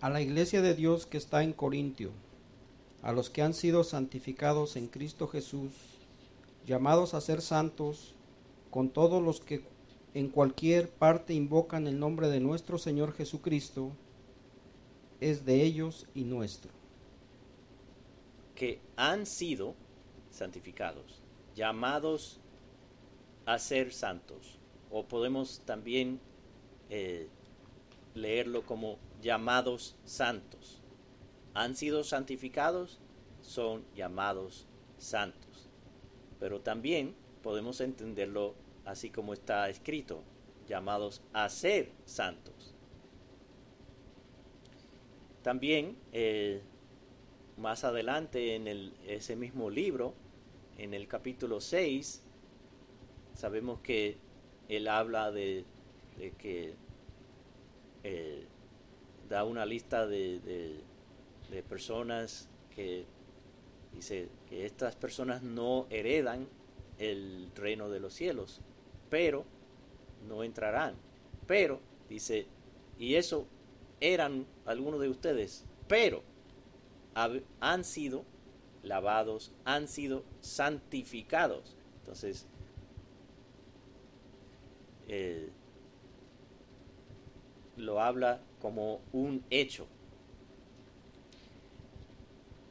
A 0.00 0.10
la 0.10 0.20
iglesia 0.20 0.62
de 0.62 0.74
Dios 0.74 1.06
que 1.06 1.18
está 1.18 1.42
en 1.42 1.52
Corintio, 1.52 2.10
a 3.02 3.12
los 3.12 3.30
que 3.30 3.42
han 3.42 3.54
sido 3.54 3.84
santificados 3.84 4.76
en 4.76 4.86
Cristo 4.86 5.26
Jesús, 5.28 5.72
llamados 6.66 7.14
a 7.14 7.20
ser 7.20 7.40
santos, 7.40 8.14
con 8.70 8.90
todos 8.90 9.22
los 9.22 9.40
que 9.40 9.62
en 10.14 10.28
cualquier 10.28 10.90
parte 10.90 11.34
invocan 11.34 11.86
el 11.86 11.98
nombre 11.98 12.28
de 12.28 12.40
nuestro 12.40 12.78
Señor 12.78 13.12
Jesucristo, 13.12 13.90
es 15.20 15.44
de 15.44 15.62
ellos 15.62 16.06
y 16.14 16.24
nuestro 16.24 16.77
que 18.58 18.80
han 18.96 19.24
sido 19.24 19.76
santificados, 20.30 21.22
llamados 21.54 22.40
a 23.46 23.56
ser 23.60 23.92
santos. 23.92 24.58
O 24.90 25.06
podemos 25.06 25.62
también 25.64 26.20
eh, 26.90 27.28
leerlo 28.14 28.66
como 28.66 28.98
llamados 29.22 29.94
santos. 30.04 30.82
Han 31.54 31.76
sido 31.76 32.02
santificados, 32.02 32.98
son 33.42 33.84
llamados 33.94 34.66
santos. 34.98 35.68
Pero 36.40 36.60
también 36.60 37.14
podemos 37.44 37.80
entenderlo 37.80 38.56
así 38.84 39.08
como 39.08 39.34
está 39.34 39.68
escrito, 39.68 40.24
llamados 40.66 41.22
a 41.32 41.48
ser 41.48 41.92
santos. 42.06 42.74
También 45.44 45.96
eh, 46.12 46.60
más 47.58 47.84
adelante 47.84 48.54
en 48.54 48.68
el, 48.68 48.92
ese 49.06 49.36
mismo 49.36 49.68
libro, 49.68 50.14
en 50.78 50.94
el 50.94 51.08
capítulo 51.08 51.60
6, 51.60 52.22
sabemos 53.34 53.80
que 53.80 54.16
él 54.68 54.86
habla 54.86 55.32
de, 55.32 55.64
que 56.38 56.74
eh, 58.04 58.44
da 59.28 59.44
una 59.44 59.66
lista 59.66 60.06
de, 60.06 60.40
de, 60.40 61.62
personas 61.62 62.48
que 62.74 63.04
dice 63.92 64.28
que 64.48 64.64
estas 64.64 64.94
personas 64.94 65.42
no 65.42 65.86
heredan 65.90 66.46
el 66.98 67.50
reino 67.56 67.88
de 67.88 68.00
los 68.00 68.14
cielos, 68.14 68.60
pero 69.10 69.44
no 70.28 70.44
entrarán. 70.44 70.94
Pero, 71.46 71.80
dice, 72.08 72.46
y 72.98 73.14
eso 73.14 73.46
eran 74.00 74.46
algunos 74.66 75.00
de 75.00 75.08
ustedes, 75.08 75.64
pero 75.88 76.22
han 77.60 77.84
sido 77.84 78.24
lavados, 78.82 79.52
han 79.64 79.88
sido 79.88 80.24
santificados. 80.40 81.76
Entonces, 82.00 82.46
eh, 85.08 85.50
lo 87.76 88.00
habla 88.00 88.40
como 88.60 89.00
un 89.12 89.44
hecho. 89.50 89.86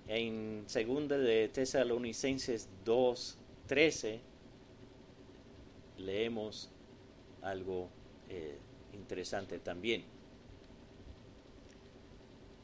En 0.07 0.65
2 0.67 1.09
de 1.09 1.49
Tesalonicenses 1.49 2.69
2:13 2.85 4.21
leemos 5.97 6.69
algo 7.41 7.89
eh, 8.29 8.57
interesante 8.93 9.59
también. 9.59 10.16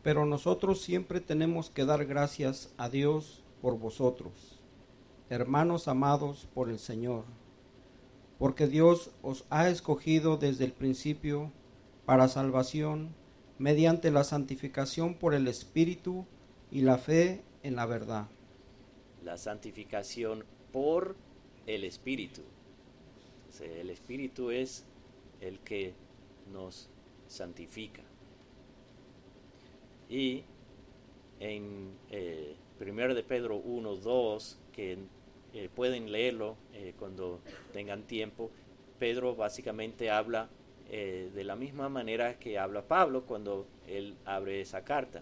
Pero 0.04 0.26
nosotros 0.26 0.82
siempre 0.82 1.22
tenemos 1.22 1.70
que 1.70 1.86
dar 1.86 2.06
gracias 2.06 2.74
a 2.78 2.90
Dios 2.90 3.42
por 3.62 3.80
vosotros, 3.80 4.60
hermanos 5.30 5.88
amados 5.88 6.48
por 6.54 6.70
el 6.70 6.78
Señor, 6.78 7.24
porque 8.38 8.68
Dios 8.68 9.12
os 9.22 9.46
ha 9.50 9.70
escogido 9.70 10.36
desde 10.36 10.66
el 10.66 10.74
principio 10.74 11.52
para 12.06 12.28
salvación 12.28 13.16
mediante 13.58 14.12
la 14.12 14.26
santificación 14.26 15.16
por 15.16 15.34
el 15.34 15.48
Espíritu 15.48 16.26
y 16.70 16.82
la 16.82 16.98
fe 16.98 17.42
en 17.64 17.78
la 17.78 17.86
verdad. 17.86 18.28
La 19.24 19.38
santificación 19.38 20.44
por 20.74 21.16
el 21.66 21.86
Espíritu. 21.86 22.42
El 23.62 23.90
Espíritu 23.90 24.52
es 24.52 24.84
el 25.40 25.60
que 25.60 25.94
nos 26.52 26.90
santifica. 27.28 28.02
Y 30.10 30.44
en 31.40 31.92
eh, 32.12 32.56
1 32.80 33.14
de 33.16 33.24
Pedro 33.24 33.58
1, 33.58 33.96
2, 33.96 34.60
que 34.72 34.98
eh, 35.54 35.70
pueden 35.74 36.12
leerlo 36.12 36.58
eh, 36.74 36.94
cuando 36.98 37.40
tengan 37.72 38.04
tiempo, 38.04 38.50
Pedro 39.00 39.36
básicamente 39.36 40.10
habla 40.10 40.50
eh, 40.90 41.30
de 41.34 41.44
la 41.44 41.56
misma 41.56 41.90
manera 41.90 42.40
que 42.40 42.58
habla 42.58 42.88
Pablo 42.88 43.24
cuando 43.26 43.68
él 43.88 44.16
abre 44.26 44.62
esa 44.62 44.84
carta. 44.84 45.22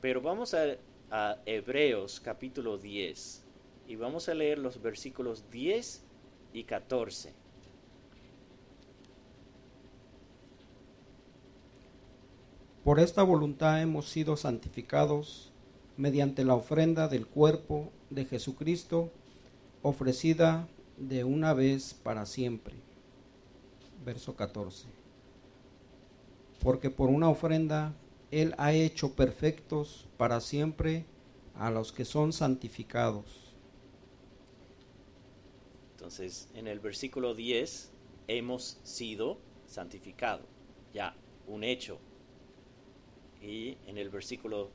Pero 0.00 0.20
vamos 0.20 0.54
a, 0.54 0.76
a 1.10 1.38
Hebreos 1.46 2.20
capítulo 2.20 2.78
10 2.78 3.44
y 3.88 3.96
vamos 3.96 4.28
a 4.28 4.34
leer 4.34 4.58
los 4.58 4.80
versículos 4.80 5.50
10 5.50 6.04
y 6.52 6.64
14. 6.64 7.34
Por 12.84 13.00
esta 13.00 13.22
voluntad 13.22 13.80
hemos 13.80 14.10
sido 14.10 14.36
santificados 14.36 15.50
mediante 15.96 16.44
la 16.44 16.54
ofrenda 16.54 17.08
del 17.08 17.26
cuerpo 17.26 17.90
de 18.10 18.26
Jesucristo 18.26 19.10
ofrecida 19.80 20.68
de 20.98 21.24
una 21.24 21.54
vez 21.54 21.94
para 21.94 22.26
siempre. 22.26 22.74
Verso 24.04 24.36
14. 24.36 24.86
Porque 26.62 26.90
por 26.90 27.08
una 27.08 27.30
ofrenda 27.30 27.94
Él 28.30 28.54
ha 28.58 28.74
hecho 28.74 29.14
perfectos 29.14 30.06
para 30.18 30.42
siempre 30.42 31.06
a 31.54 31.70
los 31.70 31.90
que 31.90 32.04
son 32.04 32.34
santificados. 32.34 33.54
Entonces, 35.92 36.50
en 36.54 36.68
el 36.68 36.80
versículo 36.80 37.34
10, 37.34 37.92
hemos 38.28 38.78
sido 38.82 39.38
santificados. 39.66 40.44
Ya, 40.92 41.16
un 41.46 41.64
hecho. 41.64 41.98
Y 43.44 43.76
en 43.86 43.98
el 43.98 44.08
versículo 44.08 44.70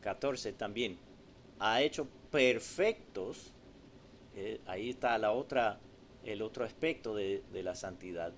14 0.00 0.52
también, 0.54 0.96
ha 1.58 1.82
hecho 1.82 2.08
perfectos. 2.30 3.52
eh, 4.34 4.60
ahí 4.66 4.90
está 4.90 5.16
la 5.18 5.32
otra, 5.32 5.78
el 6.24 6.40
otro 6.40 6.64
aspecto 6.64 7.14
de, 7.14 7.42
la 7.52 7.74
santidad. 7.74 8.32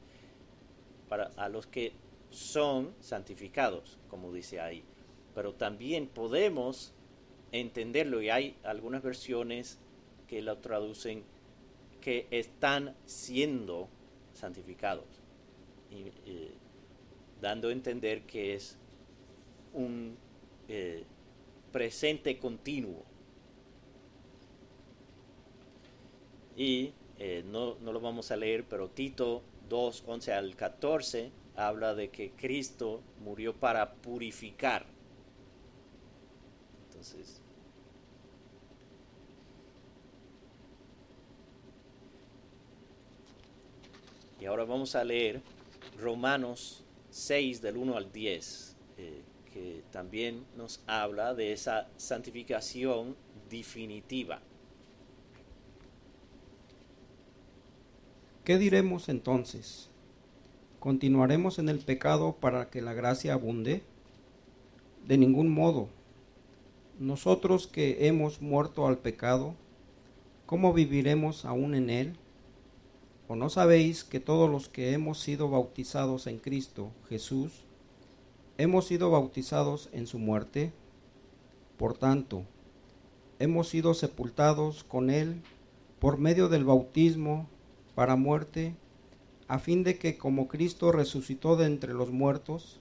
Para 1.08 1.30
a 1.36 1.48
los 1.48 1.68
que 1.68 1.92
son 2.30 2.94
santificados, 3.00 3.98
como 4.08 4.32
dice 4.32 4.60
ahí. 4.60 4.82
Pero 5.34 5.54
también 5.54 6.08
podemos 6.08 6.92
entenderlo 7.52 8.20
y 8.20 8.28
hay 8.28 8.56
algunas 8.64 9.02
versiones 9.02 9.78
que 10.26 10.42
lo 10.42 10.58
traducen 10.58 11.22
que 12.00 12.26
están 12.30 12.96
siendo 13.06 13.88
santificados, 14.34 15.06
eh, 15.90 16.52
dando 17.40 17.68
a 17.68 17.72
entender 17.72 18.22
que 18.22 18.54
es 18.54 18.78
un 19.76 20.16
eh, 20.68 21.04
presente 21.70 22.38
continuo. 22.38 23.04
Y 26.56 26.92
eh, 27.18 27.44
no, 27.46 27.76
no 27.80 27.92
lo 27.92 28.00
vamos 28.00 28.30
a 28.30 28.36
leer, 28.36 28.64
pero 28.64 28.88
Tito 28.88 29.42
2, 29.68 30.04
11 30.06 30.32
al 30.32 30.56
14 30.56 31.30
habla 31.54 31.94
de 31.94 32.10
que 32.10 32.32
Cristo 32.32 33.02
murió 33.20 33.54
para 33.54 33.94
purificar. 33.94 34.86
Entonces, 36.88 37.42
y 44.40 44.46
ahora 44.46 44.64
vamos 44.64 44.94
a 44.94 45.04
leer 45.04 45.42
Romanos 45.98 46.84
6 47.10 47.62
del 47.62 47.76
1 47.76 47.96
al 47.96 48.12
10, 48.12 48.76
eh, 48.98 49.22
también 49.90 50.44
nos 50.56 50.80
habla 50.86 51.34
de 51.34 51.52
esa 51.52 51.88
santificación 51.96 53.16
definitiva. 53.50 54.40
¿Qué 58.44 58.58
diremos 58.58 59.08
entonces? 59.08 59.90
¿Continuaremos 60.78 61.58
en 61.58 61.68
el 61.68 61.80
pecado 61.80 62.36
para 62.38 62.70
que 62.70 62.80
la 62.80 62.94
gracia 62.94 63.34
abunde? 63.34 63.82
De 65.04 65.18
ningún 65.18 65.48
modo. 65.48 65.88
Nosotros 67.00 67.66
que 67.66 68.06
hemos 68.06 68.40
muerto 68.40 68.86
al 68.86 68.98
pecado, 68.98 69.54
¿cómo 70.46 70.72
viviremos 70.72 71.44
aún 71.44 71.74
en 71.74 71.90
él? 71.90 72.16
¿O 73.28 73.34
no 73.34 73.50
sabéis 73.50 74.04
que 74.04 74.20
todos 74.20 74.48
los 74.48 74.68
que 74.68 74.92
hemos 74.92 75.18
sido 75.18 75.50
bautizados 75.50 76.28
en 76.28 76.38
Cristo 76.38 76.92
Jesús, 77.08 77.65
hemos 78.58 78.86
sido 78.86 79.10
bautizados 79.10 79.88
en 79.92 80.06
su 80.06 80.18
muerte? 80.18 80.72
Por 81.76 81.96
tanto, 81.96 82.44
hemos 83.38 83.68
sido 83.68 83.94
sepultados 83.94 84.84
con 84.84 85.10
él 85.10 85.42
por 85.98 86.18
medio 86.18 86.48
del 86.48 86.64
bautismo 86.64 87.48
para 87.94 88.16
muerte, 88.16 88.74
a 89.48 89.58
fin 89.58 89.84
de 89.84 89.98
que 89.98 90.18
como 90.18 90.48
Cristo 90.48 90.92
resucitó 90.92 91.56
de 91.56 91.66
entre 91.66 91.94
los 91.94 92.10
muertos, 92.10 92.80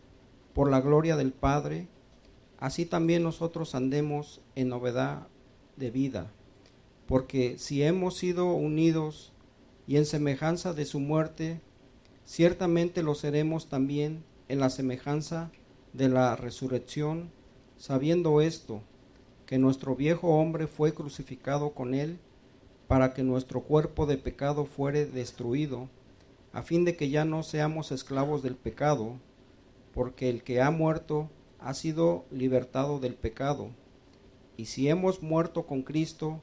por 0.54 0.72
la 0.72 0.80
gloria 0.80 1.18
del 1.18 1.34
Padre, 1.34 1.88
así 2.58 2.86
también 2.86 3.24
nosotros 3.24 3.76
andemos 3.76 4.42
en 4.56 4.70
novedad 4.70 5.28
de 5.76 5.92
vida. 5.92 6.32
Porque 7.06 7.58
si 7.60 7.84
hemos 7.84 8.18
sido 8.18 8.54
unidos 8.54 9.34
y 9.88 9.98
en 9.98 10.06
semejanza 10.06 10.74
de 10.74 10.86
su 10.86 11.00
muerte, 11.00 11.62
ciertamente 12.24 13.04
lo 13.04 13.14
seremos 13.16 13.68
también 13.68 14.24
en 14.48 14.60
la 14.60 14.70
semejanza 14.70 15.52
de 15.52 15.65
la 15.98 16.36
resurrección, 16.36 17.32
sabiendo 17.78 18.42
esto, 18.42 18.82
que 19.46 19.58
nuestro 19.58 19.96
viejo 19.96 20.30
hombre 20.30 20.68
fue 20.68 20.94
crucificado 20.94 21.72
con 21.72 21.94
él, 21.94 22.20
para 22.88 23.14
que 23.14 23.24
nuestro 23.24 23.62
cuerpo 23.62 24.06
de 24.06 24.18
pecado 24.18 24.66
fuere 24.66 25.06
destruido, 25.06 25.90
a 26.54 26.62
fin 26.62 26.86
de 26.86 26.96
que 26.96 27.10
ya 27.10 27.26
no 27.26 27.44
seamos 27.44 27.92
esclavos 27.92 28.44
del 28.44 28.56
pecado, 28.56 29.14
porque 29.94 30.30
el 30.30 30.44
que 30.44 30.62
ha 30.62 30.70
muerto 30.72 31.30
ha 31.60 31.74
sido 31.74 32.26
libertado 32.30 33.00
del 33.00 33.16
pecado. 33.16 33.70
Y 34.58 34.66
si 34.66 34.88
hemos 34.90 35.24
muerto 35.24 35.66
con 35.66 35.82
Cristo, 35.82 36.42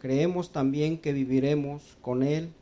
creemos 0.00 0.52
también 0.52 0.98
que 0.98 1.12
viviremos 1.12 1.98
con 2.00 2.22
Él, 2.22 2.52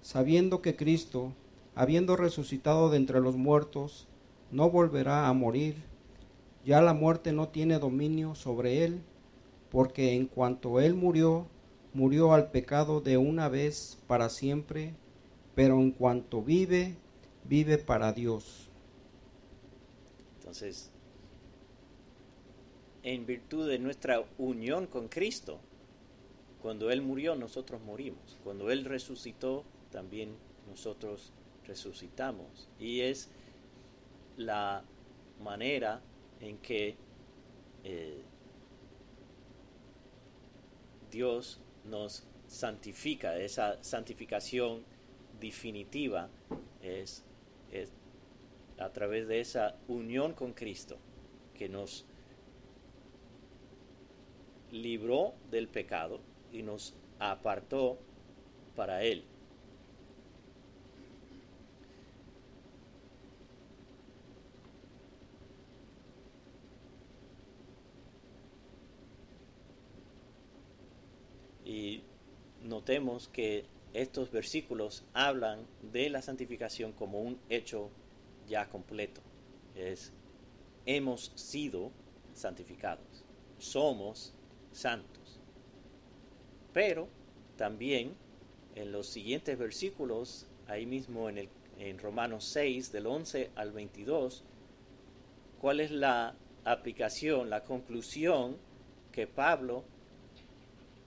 sabiendo 0.00 0.62
que 0.62 0.76
Cristo, 0.76 1.32
habiendo 1.74 2.16
resucitado 2.16 2.90
de 2.90 2.96
entre 2.96 3.20
los 3.20 3.36
muertos, 3.36 4.08
no 4.52 4.70
volverá 4.70 5.26
a 5.26 5.32
morir. 5.32 5.82
Ya 6.64 6.80
la 6.80 6.94
muerte 6.94 7.32
no 7.32 7.48
tiene 7.48 7.78
dominio 7.78 8.36
sobre 8.36 8.84
Él, 8.84 9.02
porque 9.70 10.14
en 10.14 10.26
cuanto 10.26 10.80
Él 10.80 10.94
murió, 10.94 11.48
murió 11.92 12.32
al 12.32 12.50
pecado 12.50 13.00
de 13.00 13.16
una 13.16 13.48
vez 13.48 13.98
para 14.06 14.28
siempre, 14.28 14.94
pero 15.54 15.80
en 15.80 15.90
cuanto 15.90 16.42
vive, 16.42 16.96
vive 17.44 17.78
para 17.78 18.12
Dios. 18.12 18.68
Entonces, 20.38 20.90
en 23.02 23.26
virtud 23.26 23.68
de 23.68 23.78
nuestra 23.78 24.22
unión 24.38 24.86
con 24.86 25.08
Cristo, 25.08 25.58
cuando 26.60 26.90
Él 26.90 27.02
murió, 27.02 27.34
nosotros 27.34 27.80
morimos. 27.82 28.38
Cuando 28.44 28.70
Él 28.70 28.84
resucitó, 28.84 29.64
también 29.90 30.36
nosotros 30.68 31.32
resucitamos. 31.66 32.68
Y 32.78 33.00
es 33.00 33.28
la 34.36 34.84
manera 35.40 36.00
en 36.40 36.58
que 36.58 36.96
eh, 37.84 38.22
Dios 41.10 41.60
nos 41.84 42.26
santifica, 42.46 43.36
esa 43.36 43.82
santificación 43.82 44.84
definitiva 45.40 46.28
es, 46.80 47.24
es 47.70 47.92
a 48.78 48.90
través 48.90 49.28
de 49.28 49.40
esa 49.40 49.76
unión 49.88 50.34
con 50.34 50.52
Cristo 50.52 50.98
que 51.54 51.68
nos 51.68 52.06
libró 54.70 55.34
del 55.50 55.68
pecado 55.68 56.20
y 56.52 56.62
nos 56.62 56.94
apartó 57.18 57.98
para 58.74 59.02
Él. 59.04 59.24
Y 71.72 72.02
notemos 72.62 73.28
que 73.28 73.64
estos 73.94 74.30
versículos 74.30 75.04
hablan 75.14 75.66
de 75.90 76.10
la 76.10 76.20
santificación 76.20 76.92
como 76.92 77.22
un 77.22 77.38
hecho 77.48 77.88
ya 78.46 78.68
completo. 78.68 79.22
Es, 79.74 80.12
hemos 80.84 81.32
sido 81.34 81.90
santificados. 82.34 83.24
Somos 83.56 84.34
santos. 84.70 85.40
Pero 86.74 87.08
también 87.56 88.16
en 88.74 88.92
los 88.92 89.06
siguientes 89.06 89.58
versículos, 89.58 90.46
ahí 90.66 90.84
mismo 90.84 91.30
en, 91.30 91.38
el, 91.38 91.48
en 91.78 91.98
Romanos 91.98 92.44
6, 92.52 92.92
del 92.92 93.06
11 93.06 93.50
al 93.54 93.72
22, 93.72 94.44
cuál 95.58 95.80
es 95.80 95.90
la 95.90 96.34
aplicación, 96.64 97.48
la 97.48 97.64
conclusión 97.64 98.58
que 99.10 99.26
Pablo 99.26 99.84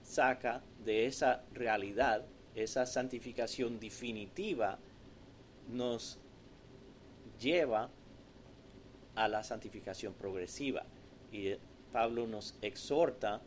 saca 0.06 0.62
de 0.84 1.06
esa 1.06 1.42
realidad, 1.52 2.24
esa 2.54 2.86
santificación 2.86 3.80
definitiva, 3.80 4.78
nos 5.68 6.18
lleva 7.40 7.90
a 9.14 9.28
la 9.28 9.42
santificación 9.42 10.14
progresiva. 10.14 10.84
Y 11.32 11.48
eh, 11.48 11.58
Pablo 11.92 12.26
nos 12.26 12.54
exhorta 12.62 13.42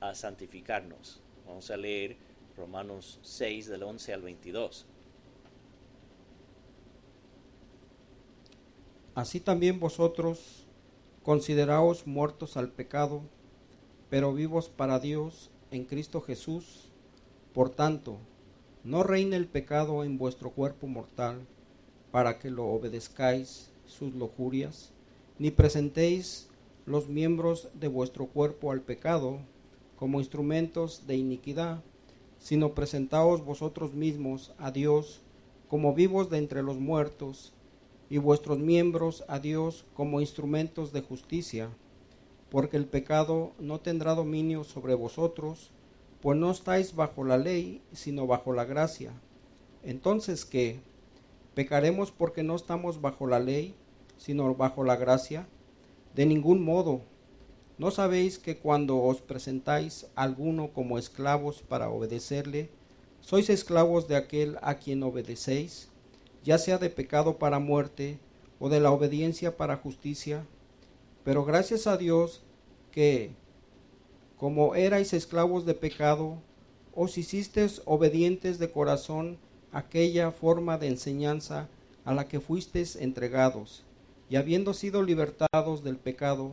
a 0.00 0.14
santificarnos. 0.14 1.20
Vamos 1.46 1.70
a 1.70 1.76
leer 1.76 2.16
Romanos 2.56 3.18
6 3.22 3.68
del 3.68 3.82
11 3.82 4.14
al 4.14 4.22
22. 4.22 4.86
Así 9.14 9.40
también 9.40 9.78
vosotros 9.78 10.66
consideraos 11.22 12.06
muertos 12.06 12.56
al 12.56 12.70
pecado, 12.70 13.22
pero 14.08 14.32
vivos 14.32 14.68
para 14.68 14.98
Dios 14.98 15.50
en 15.72 15.84
Cristo 15.84 16.20
Jesús. 16.20 16.90
Por 17.52 17.70
tanto, 17.70 18.18
no 18.84 19.02
reine 19.02 19.36
el 19.36 19.46
pecado 19.46 20.04
en 20.04 20.18
vuestro 20.18 20.50
cuerpo 20.50 20.86
mortal, 20.86 21.46
para 22.10 22.38
que 22.38 22.50
lo 22.50 22.66
obedezcáis 22.66 23.70
sus 23.86 24.14
lujurias, 24.14 24.92
ni 25.38 25.50
presentéis 25.50 26.48
los 26.84 27.08
miembros 27.08 27.68
de 27.74 27.88
vuestro 27.88 28.26
cuerpo 28.26 28.70
al 28.70 28.82
pecado 28.82 29.38
como 29.96 30.20
instrumentos 30.20 31.06
de 31.06 31.16
iniquidad, 31.16 31.82
sino 32.38 32.74
presentaos 32.74 33.44
vosotros 33.44 33.94
mismos 33.94 34.52
a 34.58 34.70
Dios 34.70 35.22
como 35.68 35.94
vivos 35.94 36.28
de 36.28 36.38
entre 36.38 36.62
los 36.62 36.78
muertos, 36.78 37.54
y 38.10 38.18
vuestros 38.18 38.58
miembros 38.58 39.24
a 39.26 39.38
Dios 39.38 39.86
como 39.94 40.20
instrumentos 40.20 40.92
de 40.92 41.00
justicia, 41.00 41.70
porque 42.52 42.76
el 42.76 42.86
pecado 42.86 43.50
no 43.58 43.80
tendrá 43.80 44.14
dominio 44.14 44.62
sobre 44.62 44.94
vosotros, 44.94 45.72
pues 46.20 46.38
no 46.38 46.52
estáis 46.52 46.94
bajo 46.94 47.24
la 47.24 47.36
ley, 47.36 47.82
sino 47.92 48.28
bajo 48.28 48.52
la 48.52 48.64
gracia. 48.64 49.10
Entonces, 49.82 50.44
¿qué? 50.44 50.78
¿Pecaremos 51.54 52.12
porque 52.12 52.44
no 52.44 52.54
estamos 52.54 53.00
bajo 53.00 53.26
la 53.26 53.40
ley, 53.40 53.74
sino 54.18 54.54
bajo 54.54 54.84
la 54.84 54.96
gracia? 54.96 55.48
De 56.14 56.26
ningún 56.26 56.62
modo. 56.62 57.00
¿No 57.78 57.90
sabéis 57.90 58.38
que 58.38 58.58
cuando 58.58 59.02
os 59.02 59.22
presentáis 59.22 60.06
alguno 60.14 60.68
como 60.72 60.98
esclavos 60.98 61.62
para 61.62 61.90
obedecerle, 61.90 62.70
sois 63.20 63.50
esclavos 63.50 64.06
de 64.06 64.16
aquel 64.16 64.58
a 64.62 64.74
quien 64.74 65.02
obedecéis? 65.02 65.88
ya 66.44 66.58
sea 66.58 66.78
de 66.78 66.90
pecado 66.90 67.38
para 67.38 67.58
muerte 67.58 68.18
o 68.58 68.68
de 68.68 68.80
la 68.80 68.90
obediencia 68.90 69.56
para 69.56 69.76
justicia. 69.76 70.44
Pero 71.24 71.44
gracias 71.44 71.86
a 71.86 71.96
Dios 71.96 72.42
que, 72.90 73.32
como 74.36 74.74
erais 74.74 75.12
esclavos 75.12 75.64
de 75.64 75.74
pecado, 75.74 76.38
os 76.94 77.16
hicisteis 77.16 77.82
obedientes 77.84 78.58
de 78.58 78.70
corazón 78.70 79.38
aquella 79.72 80.30
forma 80.30 80.78
de 80.78 80.88
enseñanza 80.88 81.68
a 82.04 82.12
la 82.12 82.28
que 82.28 82.40
fuisteis 82.40 82.96
entregados, 82.96 83.84
y 84.28 84.36
habiendo 84.36 84.74
sido 84.74 85.02
libertados 85.02 85.84
del 85.84 85.96
pecado, 85.96 86.52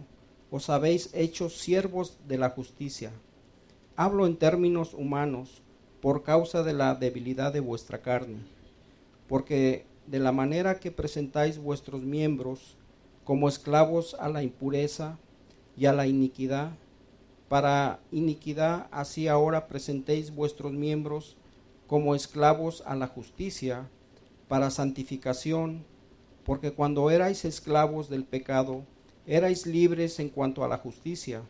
os 0.51 0.69
habéis 0.69 1.10
hecho 1.13 1.49
siervos 1.49 2.17
de 2.27 2.38
la 2.38 2.49
justicia. 2.49 3.12
Hablo 3.95 4.27
en 4.27 4.38
términos 4.38 4.93
humanos, 4.93 5.62
por 6.01 6.23
causa 6.23 6.63
de 6.63 6.73
la 6.73 6.95
debilidad 6.95 7.51
de 7.51 7.60
vuestra 7.60 8.01
carne 8.01 8.38
porque 9.29 9.86
de 10.08 10.19
la 10.19 10.34
manera 10.34 10.79
que 10.79 10.91
presentáis 10.91 11.60
vuestros 11.60 12.01
miembros 12.01 12.75
como 13.30 13.48
esclavos 13.48 14.15
a 14.20 14.28
la 14.28 14.42
impureza 14.42 15.20
y 15.78 15.86
a 15.86 15.94
la 15.94 16.08
iniquidad, 16.08 16.72
para 17.48 18.00
iniquidad 18.12 18.88
así 18.89 19.28
ahora 19.28 19.68
presentéis 19.68 20.34
vuestros 20.34 20.72
miembros 20.74 21.38
como 21.86 22.15
esclavos 22.15 22.82
a 22.88 22.96
la 22.96 23.06
justicia, 23.06 23.88
para 24.48 24.72
santificación, 24.72 25.86
porque 26.44 26.72
cuando 26.72 27.12
erais 27.12 27.46
esclavos 27.46 28.10
del 28.10 28.24
pecado, 28.24 28.82
erais 29.28 29.68
libres 29.68 30.20
en 30.20 30.30
cuanto 30.30 30.63
a 30.63 30.68
la 30.68 30.80
justicia. 30.80 31.44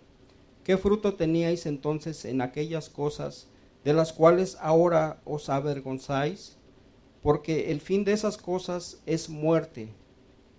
¿Qué 0.66 0.76
fruto 0.76 1.14
teníais 1.14 1.66
entonces 1.66 2.26
en 2.26 2.42
aquellas 2.42 2.90
cosas 2.90 3.48
de 3.86 3.94
las 3.94 4.12
cuales 4.12 4.58
ahora 4.60 5.22
os 5.24 5.48
avergonzáis? 5.48 6.58
porque 7.22 7.72
el 7.72 7.80
fin 7.80 8.04
de 8.04 8.12
esas 8.12 8.36
cosas 8.36 9.02
es 9.06 9.30
muerte. 9.30 9.94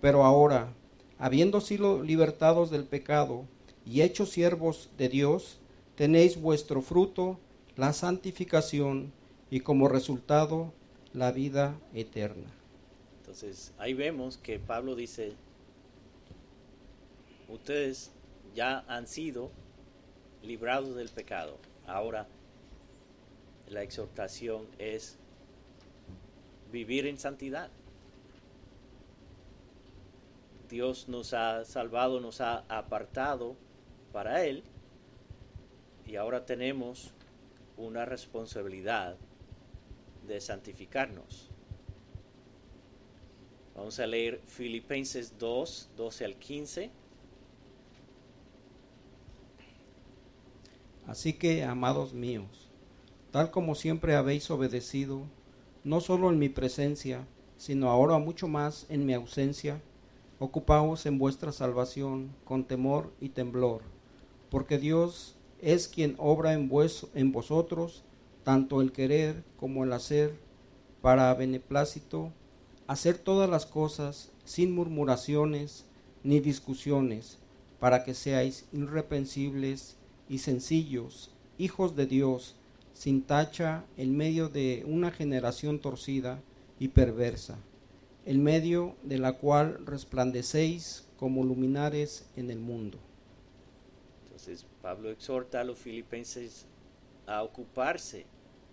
Pero 0.01 0.25
ahora, 0.25 0.73
habiendo 1.21 1.61
sido 1.61 2.03
libertados 2.03 2.71
del 2.71 2.85
pecado 2.85 3.45
y 3.87 4.01
hechos 4.01 4.31
siervos 4.31 4.91
de 4.97 5.09
Dios, 5.09 5.61
tenéis 5.95 6.41
vuestro 6.41 6.83
fruto, 6.83 7.39
la 7.77 7.93
santificación, 7.93 9.13
y 9.51 9.61
como 9.61 9.89
resultado, 9.89 10.73
la 11.13 11.33
vida 11.33 11.79
eterna. 11.93 12.47
Entonces, 13.21 13.73
ahí 13.79 13.95
vemos 13.95 14.39
que 14.39 14.59
Pablo 14.59 14.95
dice, 14.95 15.35
ustedes 17.49 18.13
ya 18.55 18.85
han 18.89 19.07
sido 19.07 19.51
librados 20.43 20.95
del 20.95 21.09
pecado. 21.09 21.59
Ahora, 21.87 22.29
la 23.69 23.83
exhortación 23.83 24.67
es 24.79 25.17
vivir 26.73 27.07
en 27.07 27.19
santidad. 27.19 27.71
Dios 30.71 31.09
nos 31.09 31.35
ha 31.35 31.65
salvado, 31.65 32.21
nos 32.21 32.41
ha 32.41 32.65
apartado 32.69 33.57
para 34.13 34.45
Él 34.45 34.63
y 36.07 36.17
ahora 36.17 36.47
tenemos 36.47 37.13
una 37.77 38.05
responsabilidad 38.05 39.17
de 40.27 40.41
santificarnos. 40.41 41.51
Vamos 43.75 43.99
a 43.99 44.07
leer 44.07 44.41
Filipenses 44.47 45.39
2, 45.39 45.91
12 45.97 46.25
al 46.25 46.37
15. 46.37 46.91
Así 51.07 51.33
que, 51.33 51.65
amados 51.65 52.13
míos, 52.13 52.71
tal 53.33 53.51
como 53.51 53.75
siempre 53.75 54.15
habéis 54.15 54.51
obedecido, 54.51 55.23
no 55.83 56.01
solo 56.01 56.31
en 56.31 56.39
mi 56.39 56.49
presencia, 56.49 57.27
sino 57.57 57.91
ahora 57.91 58.19
mucho 58.19 58.47
más 58.47 58.87
en 58.91 59.07
mi 59.07 59.15
ausencia, 59.15 59.81
ocupaos 60.41 61.07
en 61.07 61.19
vuestra 61.19 61.53
salvación 61.53 62.31
con 62.45 62.65
temor 62.65 63.13
y 63.21 63.29
temblor, 63.29 63.83
porque 64.51 64.79
Dios 64.79 65.37
es 65.61 65.87
quien 65.87 66.17
obra 66.19 66.55
en, 66.55 66.71
en 67.15 67.31
vosotros 67.31 68.05
tanto 68.43 68.81
el 68.81 68.91
querer 68.91 69.45
como 69.59 69.85
el 69.85 69.93
hacer, 69.93 70.35
para 71.03 71.33
beneplácito, 71.35 72.33
hacer 72.87 73.19
todas 73.19 73.49
las 73.49 73.67
cosas 73.67 74.33
sin 74.45 74.75
murmuraciones 74.75 75.85
ni 76.25 76.41
discusiones, 76.41 77.39
para 77.79 78.03
que 78.03 78.15
seáis 78.15 78.67
irreprensibles 78.73 79.97
y 80.29 80.39
sencillos, 80.39 81.31
hijos 81.59 81.97
de 81.97 82.07
Dios, 82.07 82.57
sin 82.95 83.23
tacha 83.23 83.85
en 83.97 84.17
medio 84.17 84.49
de 84.49 84.85
una 84.87 85.11
generación 85.11 85.81
torcida 85.81 86.41
y 86.79 86.89
perversa, 86.89 87.59
en 88.27 88.43
medio 88.43 88.97
de 89.03 89.19
la 89.19 89.35
cual 89.35 89.85
resplandecéis 89.87 91.09
como 91.17 91.45
luminares 91.45 92.31
en 92.37 92.51
el 92.51 92.59
mundo. 92.59 92.99
Entonces 94.25 94.67
Pablo 94.83 95.11
exhorta 95.11 95.61
a 95.61 95.65
los 95.65 95.79
filipenses 95.79 96.67
a 97.27 97.43
ocuparse 97.43 98.27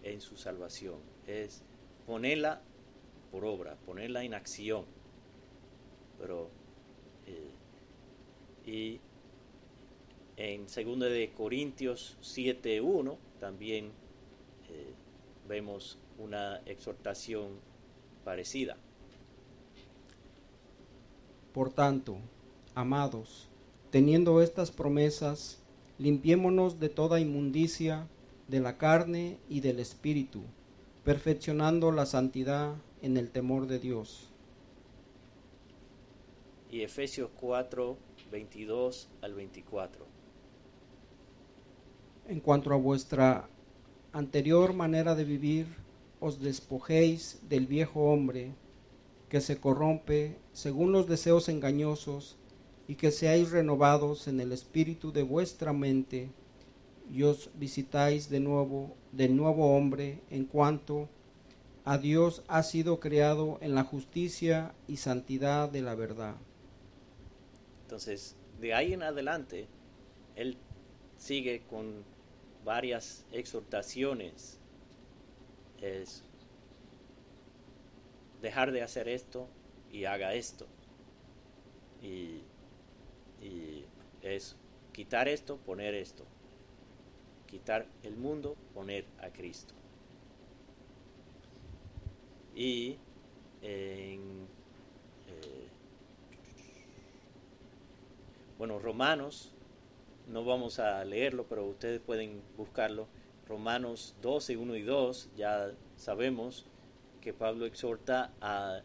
en 0.03 0.21
su 0.21 0.37
salvación, 0.37 0.99
es 1.25 1.63
ponerla 2.05 2.61
por 3.31 3.45
obra, 3.45 3.75
ponerla 3.85 4.23
en 4.23 4.33
acción. 4.33 4.85
Pero 6.19 6.49
eh, 7.25 7.51
y 8.65 8.99
en 10.37 10.65
2 10.65 10.99
de 10.99 11.31
Corintios 11.35 12.17
7:1 12.21 13.17
también 13.39 13.91
vemos 15.47 15.97
una 16.17 16.61
exhortación 16.65 17.59
parecida. 18.23 18.77
Por 21.57 21.73
tanto, 21.73 22.17
amados, 22.75 23.47
teniendo 23.89 24.43
estas 24.43 24.69
promesas, 24.69 25.57
limpiémonos 25.97 26.79
de 26.79 26.87
toda 26.87 27.19
inmundicia 27.19 28.07
de 28.47 28.59
la 28.59 28.77
carne 28.77 29.39
y 29.49 29.61
del 29.61 29.79
espíritu, 29.79 30.43
perfeccionando 31.03 31.91
la 31.91 32.05
santidad 32.05 32.75
en 33.01 33.17
el 33.17 33.31
temor 33.31 33.65
de 33.65 33.79
Dios. 33.79 34.29
Y 36.69 36.81
Efesios 36.81 37.31
4, 37.39 37.97
22 38.29 39.09
al 39.23 39.33
24. 39.33 40.05
En 42.27 42.39
cuanto 42.39 42.71
a 42.71 42.77
vuestra 42.77 43.49
anterior 44.13 44.73
manera 44.73 45.15
de 45.15 45.23
vivir, 45.23 45.65
os 46.19 46.39
despojéis 46.39 47.39
del 47.49 47.65
viejo 47.65 48.11
hombre 48.11 48.53
que 49.29 49.41
se 49.41 49.57
corrompe 49.57 50.37
según 50.53 50.91
los 50.91 51.07
deseos 51.07 51.49
engañosos 51.49 52.37
y 52.87 52.95
que 52.95 53.11
seáis 53.11 53.51
renovados 53.51 54.27
en 54.27 54.39
el 54.39 54.51
espíritu 54.51 55.11
de 55.11 55.23
vuestra 55.23 55.73
mente 55.73 56.29
y 57.11 57.23
os 57.23 57.49
visitáis 57.55 58.29
de 58.29 58.39
nuevo 58.39 58.95
del 59.11 59.35
nuevo 59.35 59.75
hombre 59.75 60.21
en 60.29 60.45
cuanto 60.45 61.09
a 61.85 61.97
Dios 61.97 62.43
ha 62.47 62.63
sido 62.63 62.99
creado 62.99 63.57
en 63.61 63.73
la 63.73 63.83
justicia 63.83 64.73
y 64.87 64.97
santidad 64.97 65.69
de 65.69 65.81
la 65.81 65.95
verdad. 65.95 66.35
Entonces, 67.83 68.35
de 68.59 68.73
ahí 68.73 68.91
en 68.91 69.03
adelante, 69.03 69.67
él 70.35 70.57
sigue 71.17 71.63
con 71.69 72.03
varias 72.65 73.25
exhortaciones. 73.31 74.59
Es 75.81 76.23
dejar 78.41 78.71
de 78.71 78.81
hacer 78.81 79.07
esto 79.07 79.47
y 79.91 80.05
haga 80.05 80.33
esto. 80.33 80.67
Y, 82.01 82.41
y 83.41 83.85
es 84.21 84.55
quitar 84.91 85.27
esto, 85.27 85.57
poner 85.57 85.93
esto. 85.95 86.25
Quitar 87.47 87.87
el 88.03 88.17
mundo, 88.17 88.55
poner 88.73 89.05
a 89.19 89.29
Cristo. 89.29 89.73
Y 92.55 92.97
en, 93.61 94.47
eh, 95.27 95.67
bueno, 98.57 98.79
Romanos, 98.79 99.53
no 100.27 100.43
vamos 100.43 100.79
a 100.79 101.05
leerlo, 101.05 101.45
pero 101.47 101.65
ustedes 101.65 102.01
pueden 102.01 102.41
buscarlo. 102.57 103.07
Romanos 103.47 104.15
12, 104.21 104.57
1 104.57 104.75
y 104.75 104.81
2, 104.81 105.29
ya 105.37 105.71
sabemos 105.95 106.65
que 107.27 107.33
Pablo 107.33 107.65
exhorta 107.65 108.31
a, 108.39 108.79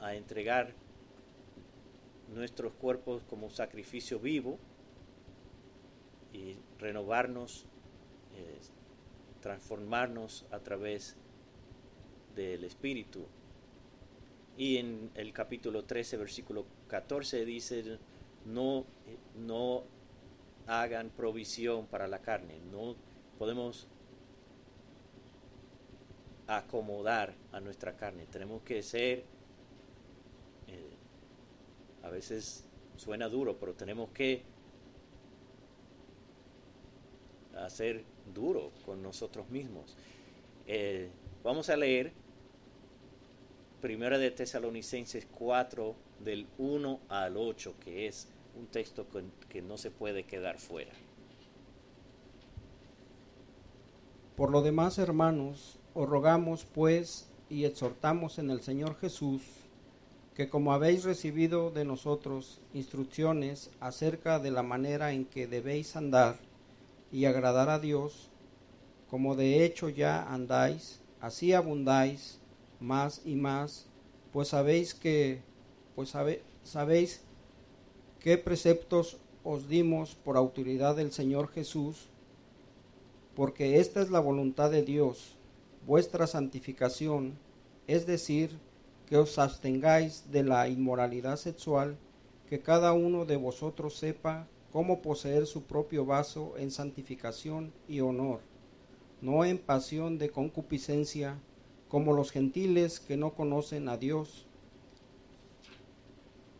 a 0.00 0.16
entregar 0.16 0.74
nuestros 2.34 2.72
cuerpos 2.72 3.22
como 3.22 3.50
sacrificio 3.50 4.18
vivo 4.18 4.58
y 6.32 6.56
renovarnos, 6.80 7.66
transformarnos 9.40 10.44
a 10.50 10.58
través 10.58 11.16
del 12.34 12.64
Espíritu. 12.64 13.28
Y 14.56 14.78
en 14.78 15.12
el 15.14 15.32
capítulo 15.32 15.84
13, 15.84 16.16
versículo 16.16 16.66
14 16.88 17.44
dice, 17.44 18.00
no, 18.44 18.86
no 19.36 19.84
hagan 20.66 21.10
provisión 21.10 21.86
para 21.86 22.08
la 22.08 22.18
carne, 22.22 22.58
no 22.72 22.96
podemos 23.38 23.86
acomodar 26.46 27.34
a 27.52 27.60
nuestra 27.60 27.96
carne, 27.96 28.26
tenemos 28.26 28.62
que 28.62 28.82
ser, 28.82 29.24
eh, 30.68 30.96
a 32.02 32.10
veces 32.10 32.64
suena 32.96 33.28
duro, 33.28 33.56
pero 33.58 33.74
tenemos 33.74 34.10
que 34.10 34.42
hacer 37.56 38.04
duro 38.34 38.72
con 38.84 39.02
nosotros 39.02 39.48
mismos. 39.50 39.96
Eh, 40.66 41.10
vamos 41.42 41.70
a 41.70 41.76
leer 41.76 42.12
Primera 43.80 44.16
de 44.16 44.30
Tesalonicenses 44.30 45.26
4, 45.26 45.94
del 46.20 46.46
1 46.56 47.00
al 47.10 47.36
8, 47.36 47.74
que 47.80 48.06
es 48.06 48.28
un 48.56 48.66
texto 48.66 49.06
que 49.50 49.60
no 49.60 49.76
se 49.76 49.90
puede 49.90 50.24
quedar 50.24 50.58
fuera. 50.58 50.92
Por 54.36 54.50
lo 54.50 54.62
demás, 54.62 54.98
hermanos, 54.98 55.78
os 55.94 56.08
rogamos 56.08 56.64
pues 56.64 57.28
y 57.48 57.64
exhortamos 57.64 58.38
en 58.38 58.50
el 58.50 58.60
Señor 58.60 58.96
Jesús, 58.96 59.42
que 60.34 60.48
como 60.48 60.72
habéis 60.72 61.04
recibido 61.04 61.70
de 61.70 61.84
nosotros 61.84 62.60
instrucciones 62.72 63.70
acerca 63.78 64.40
de 64.40 64.50
la 64.50 64.64
manera 64.64 65.12
en 65.12 65.24
que 65.24 65.46
debéis 65.46 65.94
andar 65.94 66.36
y 67.12 67.26
agradar 67.26 67.70
a 67.70 67.78
Dios, 67.78 68.28
como 69.08 69.36
de 69.36 69.64
hecho 69.64 69.88
ya 69.88 70.24
andáis, 70.24 71.00
así 71.20 71.52
abundáis 71.52 72.40
más 72.80 73.22
y 73.24 73.36
más, 73.36 73.86
pues 74.32 74.48
sabéis 74.48 74.94
que, 74.94 75.42
pues 75.94 76.12
sabéis 76.64 77.20
qué 78.18 78.36
preceptos 78.36 79.18
os 79.44 79.68
dimos 79.68 80.16
por 80.16 80.36
autoridad 80.36 80.96
del 80.96 81.12
Señor 81.12 81.48
Jesús, 81.48 82.08
porque 83.36 83.78
esta 83.78 84.02
es 84.02 84.10
la 84.10 84.18
voluntad 84.18 84.72
de 84.72 84.82
Dios, 84.82 85.33
vuestra 85.86 86.26
santificación, 86.26 87.34
es 87.86 88.06
decir, 88.06 88.58
que 89.06 89.16
os 89.16 89.38
abstengáis 89.38 90.30
de 90.30 90.42
la 90.42 90.68
inmoralidad 90.68 91.36
sexual, 91.36 91.96
que 92.48 92.60
cada 92.60 92.92
uno 92.92 93.24
de 93.24 93.36
vosotros 93.36 93.96
sepa 93.96 94.46
cómo 94.72 95.02
poseer 95.02 95.46
su 95.46 95.64
propio 95.64 96.04
vaso 96.04 96.54
en 96.56 96.70
santificación 96.70 97.72
y 97.88 98.00
honor, 98.00 98.40
no 99.20 99.44
en 99.44 99.58
pasión 99.58 100.18
de 100.18 100.30
concupiscencia, 100.30 101.38
como 101.88 102.12
los 102.12 102.32
gentiles 102.32 102.98
que 102.98 103.16
no 103.16 103.34
conocen 103.34 103.88
a 103.88 103.96
Dios. 103.96 104.46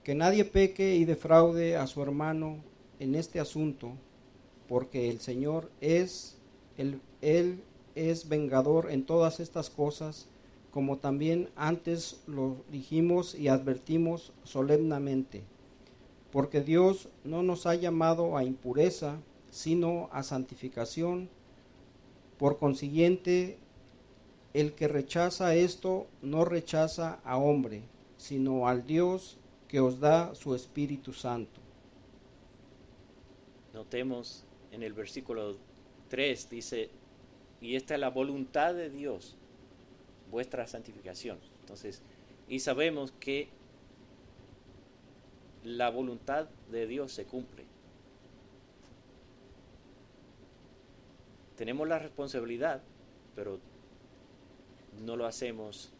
Que 0.05 0.15
nadie 0.15 0.45
peque 0.45 0.95
y 0.97 1.05
defraude 1.05 1.77
a 1.77 1.87
su 1.87 2.03
hermano 2.03 2.59
en 3.01 3.15
este 3.15 3.41
asunto, 3.41 3.93
porque 4.69 5.11
el 5.11 5.21
Señor 5.21 5.71
es, 5.81 6.37
el, 6.77 7.01
Él 7.21 7.63
es 7.95 8.29
vengador 8.29 8.91
en 8.91 9.05
todas 9.05 9.41
estas 9.41 9.71
cosas, 9.71 10.27
como 10.71 10.99
también 10.99 11.51
antes 11.57 12.21
lo 12.27 12.57
dijimos 12.71 13.35
y 13.35 13.49
advertimos 13.49 14.33
solemnemente, 14.43 15.43
porque 16.33 16.61
Dios 16.61 17.09
no 17.23 17.43
nos 17.43 17.67
ha 17.67 17.75
llamado 17.75 18.37
a 18.37 18.45
impureza, 18.45 19.19
sino 19.51 20.09
a 20.13 20.25
santificación. 20.25 21.29
Por 22.39 22.59
consiguiente, 22.59 23.57
el 24.53 24.73
que 24.73 24.89
rechaza 24.89 25.55
esto 25.55 26.07
no 26.23 26.45
rechaza 26.45 27.21
a 27.25 27.37
hombre, 27.37 27.83
sino 28.17 28.67
al 28.67 28.87
Dios 28.87 29.37
que 29.69 29.81
os 29.81 30.01
da 30.01 30.35
su 30.35 30.55
Espíritu 30.55 31.13
Santo. 31.13 31.61
Notemos 33.73 34.45
en 34.73 34.83
el 34.83 34.93
versículo 34.93 35.57
3 36.09 36.51
dice, 36.51 36.91
y 37.65 37.77
esta 37.77 37.95
es 37.95 38.01
la 38.01 38.11
voluntad 38.11 38.75
de 38.75 38.91
Dios, 38.91 39.37
vuestra 40.31 40.67
santificación. 40.67 41.39
Entonces, 41.61 42.03
y 42.47 42.61
sabemos 42.61 43.11
que 43.13 43.49
la 45.63 45.89
voluntad 45.89 46.47
de 46.71 46.87
Dios 46.87 47.13
se 47.13 47.25
cumple. 47.25 47.65
Tenemos 51.57 51.89
la 51.89 51.99
responsabilidad, 51.99 52.83
pero 53.35 53.59
no 55.03 55.17
lo 55.17 55.25
hacemos 55.25 55.91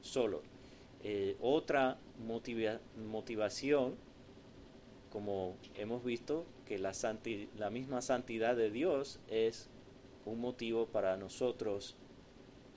solo. 0.00 0.40
Eh, 1.02 1.36
otra 1.42 1.98
motivación, 3.06 3.96
como 5.12 5.56
hemos 5.74 6.02
visto, 6.02 6.46
que 6.64 6.78
la, 6.78 6.92
la 7.58 7.68
misma 7.68 8.00
santidad 8.00 8.56
de 8.56 8.70
Dios 8.70 9.20
es 9.28 9.68
un 10.24 10.40
motivo 10.40 10.86
para 10.86 11.16
nosotros 11.16 11.96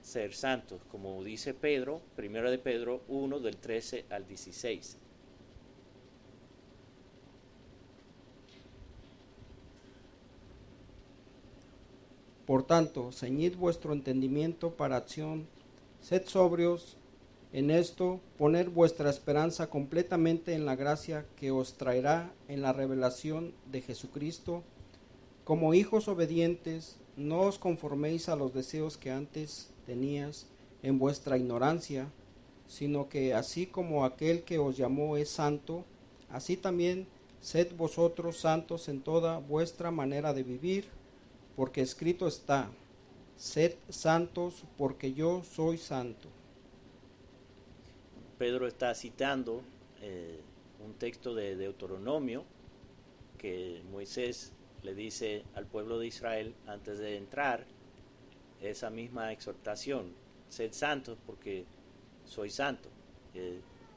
ser 0.01 0.34
santos, 0.34 0.82
como 0.91 1.24
dice 1.24 1.53
Pedro, 1.53 2.01
primero 2.15 2.51
de 2.51 2.57
Pedro 2.57 3.03
1 3.07 3.39
del 3.39 3.57
13 3.57 4.05
al 4.09 4.28
16. 4.28 4.97
Por 12.45 12.63
tanto, 12.63 13.11
ceñid 13.13 13.55
vuestro 13.55 13.93
entendimiento 13.93 14.72
para 14.72 14.97
acción, 14.97 15.47
sed 16.01 16.28
sobrios 16.28 16.97
en 17.53 17.70
esto, 17.70 18.20
poner 18.38 18.70
vuestra 18.70 19.09
esperanza 19.09 19.70
completamente 19.70 20.55
en 20.55 20.65
la 20.65 20.76
gracia 20.76 21.26
que 21.38 21.51
os 21.51 21.78
traerá 21.78 22.34
en 22.47 22.63
la 22.63 22.74
revelación 22.74 23.53
de 23.72 23.82
Jesucristo. 23.82 24.63
Como 25.43 25.76
hijos 25.76 26.07
obedientes, 26.07 26.97
no 27.16 27.41
os 27.41 27.57
conforméis 27.57 28.30
a 28.30 28.36
los 28.36 28.53
deseos 28.53 28.97
que 28.97 29.11
antes 29.11 29.70
tenías 29.86 30.47
en 30.82 30.99
vuestra 30.99 31.38
ignorancia, 31.38 32.07
sino 32.68 33.09
que 33.09 33.34
así 33.34 33.68
como 33.68 34.05
aquel 34.05 34.43
que 34.43 34.59
os 34.59 34.78
llamó 34.78 35.18
es 35.18 35.30
santo, 35.30 35.86
así 36.30 36.57
también 36.57 37.07
sed 37.39 37.76
vosotros 37.76 38.38
santos 38.38 38.88
en 38.89 39.01
toda 39.01 39.38
vuestra 39.39 39.91
manera 39.91 40.34
de 40.34 40.43
vivir 40.43 40.88
porque 41.55 41.82
escrito 41.82 42.28
está, 42.28 42.70
sed 43.38 43.76
santos 43.89 44.64
porque 44.78 45.14
yo 45.14 45.43
soy 45.43 45.78
santo. 45.78 46.30
Pedro 48.38 48.68
está 48.68 48.95
citando 48.95 49.61
eh, 50.01 50.39
un 50.84 50.93
texto 50.93 51.36
de 51.36 51.55
Deuteronomio 51.55 52.43
que 53.38 53.82
Moisés 53.91 54.51
le 54.84 54.93
dice 54.93 55.43
al 55.55 55.65
pueblo 55.65 55.97
de 55.97 56.07
Israel 56.07 56.53
antes 56.67 56.99
de 56.99 57.17
entrar 57.17 57.65
esa 58.61 58.89
misma 58.89 59.31
exhortación, 59.31 60.13
sed 60.49 60.71
santos 60.73 61.17
porque 61.25 61.65
soy 62.25 62.49
santo, 62.49 62.89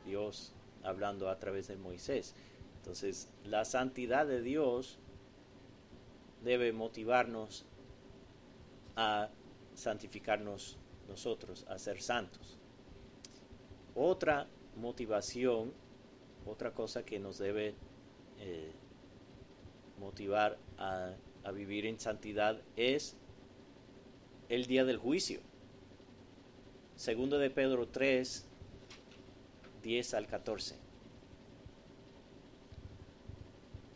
Dios 0.05 0.53
hablando 0.83 1.29
a 1.29 1.39
través 1.39 1.69
de 1.69 1.77
Moisés. 1.77 2.35
Entonces, 2.79 3.29
la 3.45 3.65
santidad 3.65 4.27
de 4.27 4.41
Dios 4.41 4.99
debe 6.43 6.73
motivarnos 6.73 7.65
a 8.95 9.29
santificarnos 9.75 10.79
nosotros, 11.09 11.67
a 11.69 11.79
ser 11.79 12.01
santos. 12.01 12.59
Otra 13.95 14.47
motivación, 14.77 15.73
otra 16.47 16.73
cosa 16.73 17.05
que 17.05 17.19
nos 17.19 17.39
debe 17.39 17.75
eh, 18.39 18.73
motivar 19.99 20.59
a, 20.79 21.13
vivir 21.55 21.87
en 21.87 22.01
santidad 22.01 22.61
es 22.77 23.17
el 24.49 24.67
día 24.67 24.85
del 24.85 24.99
juicio. 24.99 25.41
Segundo 26.97 27.39
de 27.39 27.51
Pedro 27.51 27.87
3, 27.87 28.45
10 29.83 30.15
al 30.15 30.27
14. 30.27 30.77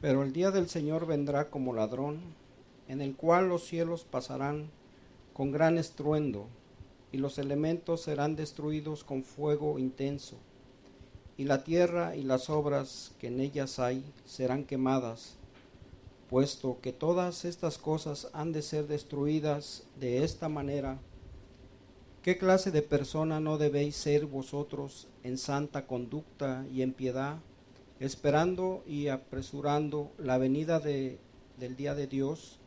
Pero 0.00 0.22
el 0.22 0.32
día 0.32 0.50
del 0.50 0.68
Señor 0.68 1.06
vendrá 1.06 1.50
como 1.50 1.74
ladrón, 1.74 2.20
en 2.86 3.00
el 3.00 3.16
cual 3.16 3.48
los 3.48 3.64
cielos 3.64 4.04
pasarán 4.04 4.70
con 5.32 5.50
gran 5.50 5.76
estruendo, 5.76 6.46
y 7.12 7.18
los 7.18 7.38
elementos 7.38 8.02
serán 8.02 8.36
destruidos 8.36 9.02
con 9.02 9.24
fuego 9.24 9.78
intenso, 9.78 10.36
y 11.36 11.44
la 11.44 11.64
tierra 11.64 12.14
y 12.14 12.22
las 12.22 12.48
obras 12.48 13.12
que 13.18 13.26
en 13.26 13.40
ellas 13.40 13.78
hay 13.78 14.04
serán 14.24 14.64
quemadas, 14.64 15.39
puesto 16.30 16.78
que 16.80 16.92
todas 16.92 17.44
estas 17.44 17.76
cosas 17.76 18.28
han 18.32 18.52
de 18.52 18.62
ser 18.62 18.86
destruidas 18.86 19.84
de 19.98 20.24
esta 20.24 20.48
manera. 20.48 20.98
¿Qué 22.22 22.38
clase 22.38 22.70
de 22.70 22.82
persona 22.82 23.40
no 23.40 23.58
debéis 23.58 23.96
ser 23.96 24.26
vosotros 24.26 25.08
en 25.24 25.36
santa 25.36 25.86
conducta 25.86 26.64
y 26.72 26.82
en 26.82 26.92
piedad? 26.92 27.38
esperando 28.00 28.82
y 28.86 29.08
apresurando 29.08 30.10
la 30.18 30.38
venida 30.38 30.80
de, 30.80 31.18
del 31.58 31.76
día 31.76 31.94
de 31.94 32.06
Dios, 32.06 32.58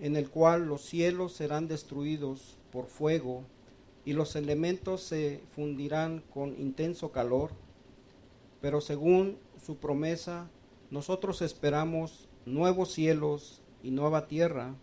en 0.00 0.16
el 0.16 0.30
cual 0.30 0.66
los 0.66 0.82
cielos 0.82 1.34
serán 1.34 1.68
destruidos 1.68 2.56
por 2.72 2.86
fuego 2.86 3.44
y 4.06 4.14
los 4.14 4.34
elementos 4.34 5.02
se 5.02 5.42
fundirán 5.54 6.24
con 6.32 6.58
intenso 6.58 7.12
calor, 7.12 7.50
pero 8.62 8.80
según 8.80 9.36
su 9.64 9.76
promesa, 9.76 10.48
nosotros 10.90 11.42
esperamos 11.42 12.28
nuevos 12.46 12.92
cielos 12.92 13.60
y 13.82 13.90
nueva 13.90 14.26
tierra, 14.26 14.74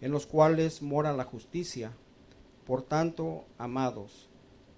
en 0.00 0.12
los 0.12 0.26
cuales 0.26 0.82
mora 0.82 1.12
la 1.12 1.24
justicia. 1.24 1.92
Por 2.66 2.82
tanto, 2.82 3.44
amados, 3.58 4.28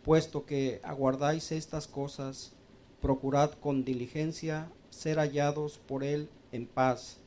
puesto 0.02 0.44
que 0.44 0.80
aguardáis 0.82 1.52
estas 1.52 1.86
cosas, 1.86 2.54
procurad 3.00 3.52
con 3.52 3.84
diligencia 3.84 4.70
ser 4.90 5.18
hallados 5.18 5.78
por 5.78 6.04
Él 6.04 6.28
en 6.52 6.66
paz, 6.66 7.18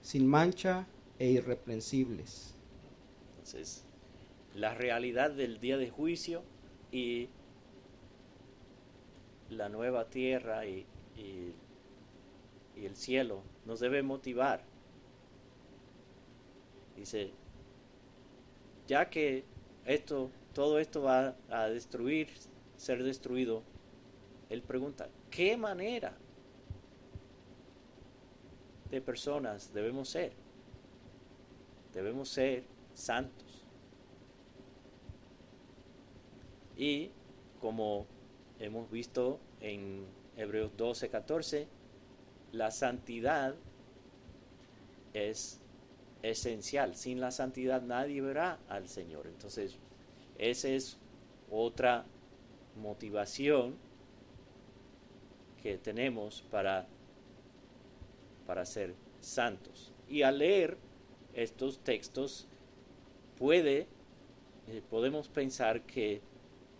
sin 0.00 0.26
mancha 0.26 0.86
e 1.18 1.30
irreprensibles. 1.30 2.54
Entonces, 3.38 3.84
la 4.54 4.74
realidad 4.74 5.30
del 5.30 5.60
día 5.60 5.76
de 5.76 5.90
juicio 5.90 6.42
y 6.90 7.28
la 9.50 9.68
nueva 9.68 10.06
tierra 10.08 10.66
y, 10.66 10.86
y, 11.16 11.54
el 12.76 12.96
cielo 12.96 13.42
nos 13.64 13.80
debe 13.80 14.02
motivar. 14.02 14.62
Dice, 16.96 17.32
ya 18.86 19.08
que 19.08 19.44
esto, 19.84 20.30
todo 20.52 20.78
esto 20.78 21.02
va 21.02 21.34
a 21.48 21.68
destruir, 21.68 22.28
ser 22.76 23.02
destruido, 23.02 23.62
él 24.50 24.62
pregunta, 24.62 25.08
¿qué 25.30 25.56
manera 25.56 26.16
de 28.90 29.00
personas 29.00 29.72
debemos 29.72 30.10
ser? 30.10 30.32
Debemos 31.94 32.28
ser 32.28 32.64
santos. 32.94 33.64
Y 36.76 37.10
como 37.60 38.06
hemos 38.58 38.90
visto 38.90 39.38
en 39.60 40.04
Hebreos 40.36 40.72
12, 40.76 41.08
14, 41.08 41.68
la 42.52 42.70
santidad 42.70 43.54
es 45.14 45.60
esencial. 46.22 46.94
Sin 46.94 47.20
la 47.20 47.30
santidad 47.30 47.82
nadie 47.82 48.20
verá 48.20 48.58
al 48.68 48.88
Señor. 48.88 49.26
Entonces, 49.26 49.78
esa 50.38 50.68
es 50.68 50.98
otra 51.50 52.04
motivación 52.76 53.76
que 55.62 55.78
tenemos 55.78 56.42
para, 56.50 56.86
para 58.46 58.64
ser 58.64 58.94
santos. 59.20 59.92
Y 60.08 60.22
al 60.22 60.38
leer 60.38 60.76
estos 61.34 61.78
textos 61.78 62.46
puede, 63.38 63.86
eh, 64.68 64.82
podemos 64.90 65.28
pensar 65.28 65.82
que 65.82 66.20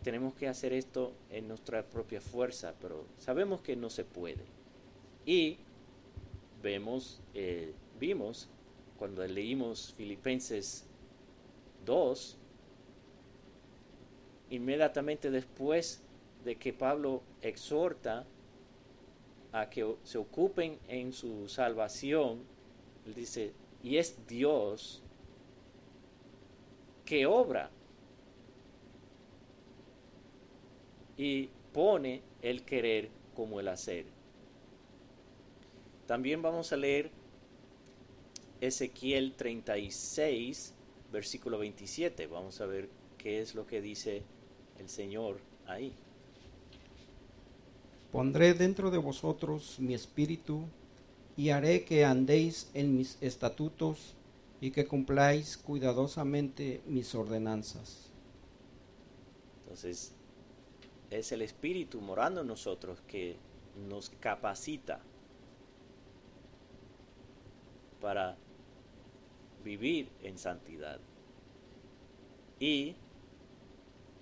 tenemos 0.02 0.34
que 0.34 0.48
hacer 0.48 0.72
esto 0.72 1.14
en 1.30 1.48
nuestra 1.48 1.84
propia 1.84 2.20
fuerza, 2.20 2.74
pero 2.80 3.06
sabemos 3.18 3.60
que 3.62 3.76
no 3.76 3.88
se 3.88 4.04
puede. 4.04 4.61
Y 5.24 5.58
vemos, 6.62 7.20
eh, 7.34 7.74
vimos 7.98 8.48
cuando 8.98 9.26
leímos 9.26 9.94
Filipenses 9.96 10.86
2, 11.84 12.38
inmediatamente 14.50 15.30
después 15.30 16.02
de 16.44 16.56
que 16.56 16.72
Pablo 16.72 17.22
exhorta 17.40 18.26
a 19.52 19.68
que 19.68 19.96
se 20.02 20.18
ocupen 20.18 20.78
en 20.88 21.12
su 21.12 21.48
salvación, 21.48 22.42
él 23.06 23.14
dice, 23.14 23.52
y 23.82 23.96
es 23.96 24.26
Dios 24.26 25.02
que 27.04 27.26
obra 27.26 27.70
y 31.16 31.48
pone 31.72 32.22
el 32.40 32.64
querer 32.64 33.10
como 33.34 33.60
el 33.60 33.68
hacer. 33.68 34.21
También 36.12 36.42
vamos 36.42 36.70
a 36.74 36.76
leer 36.76 37.10
Ezequiel 38.60 39.32
36, 39.32 40.74
versículo 41.10 41.56
27. 41.56 42.26
Vamos 42.26 42.60
a 42.60 42.66
ver 42.66 42.90
qué 43.16 43.40
es 43.40 43.54
lo 43.54 43.66
que 43.66 43.80
dice 43.80 44.22
el 44.78 44.90
Señor 44.90 45.38
ahí. 45.66 45.94
Pondré 48.10 48.52
dentro 48.52 48.90
de 48.90 48.98
vosotros 48.98 49.78
mi 49.78 49.94
espíritu 49.94 50.64
y 51.34 51.48
haré 51.48 51.86
que 51.86 52.04
andéis 52.04 52.70
en 52.74 52.94
mis 52.94 53.16
estatutos 53.22 54.12
y 54.60 54.70
que 54.70 54.86
cumpláis 54.86 55.56
cuidadosamente 55.56 56.82
mis 56.84 57.14
ordenanzas. 57.14 58.10
Entonces, 59.62 60.12
es 61.10 61.32
el 61.32 61.40
espíritu 61.40 62.02
morando 62.02 62.42
en 62.42 62.48
nosotros 62.48 63.00
que 63.08 63.36
nos 63.88 64.10
capacita 64.20 65.00
para 68.02 68.36
vivir 69.64 70.10
en 70.22 70.36
santidad. 70.36 70.98
Y 72.58 72.96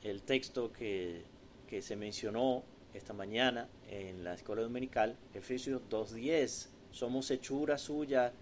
el 0.02 0.22
texto 0.22 0.72
que, 0.72 1.24
que 1.66 1.82
se 1.82 1.96
mencionó 1.96 2.62
esta 2.94 3.14
mañana 3.14 3.68
en 3.88 4.22
la 4.22 4.34
escuela 4.34 4.62
dominical, 4.62 5.16
Efesios 5.34 5.80
2.10, 5.90 6.68
somos 6.92 7.30
hechura 7.30 7.78
suya, 7.78 8.32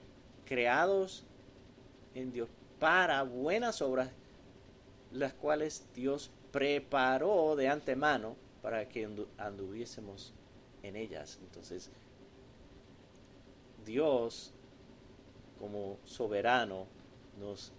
creados 0.45 1.25
en 2.15 2.33
Dios 2.33 2.49
para 2.81 3.23
buenas 3.23 3.81
obras, 3.81 4.11
las 5.13 5.35
cuales 5.35 5.87
Dios 5.95 6.31
preparó 6.51 7.55
de 7.57 7.69
antemano 7.69 8.37
para 8.63 8.89
que 8.89 9.09
anduviésemos 9.37 10.33
en 10.83 10.97
ellas. 10.97 11.39
Entonces, 11.43 11.91
Dios, 13.85 14.53
como 15.59 15.99
soberano, 16.05 16.87
nos 17.39 17.73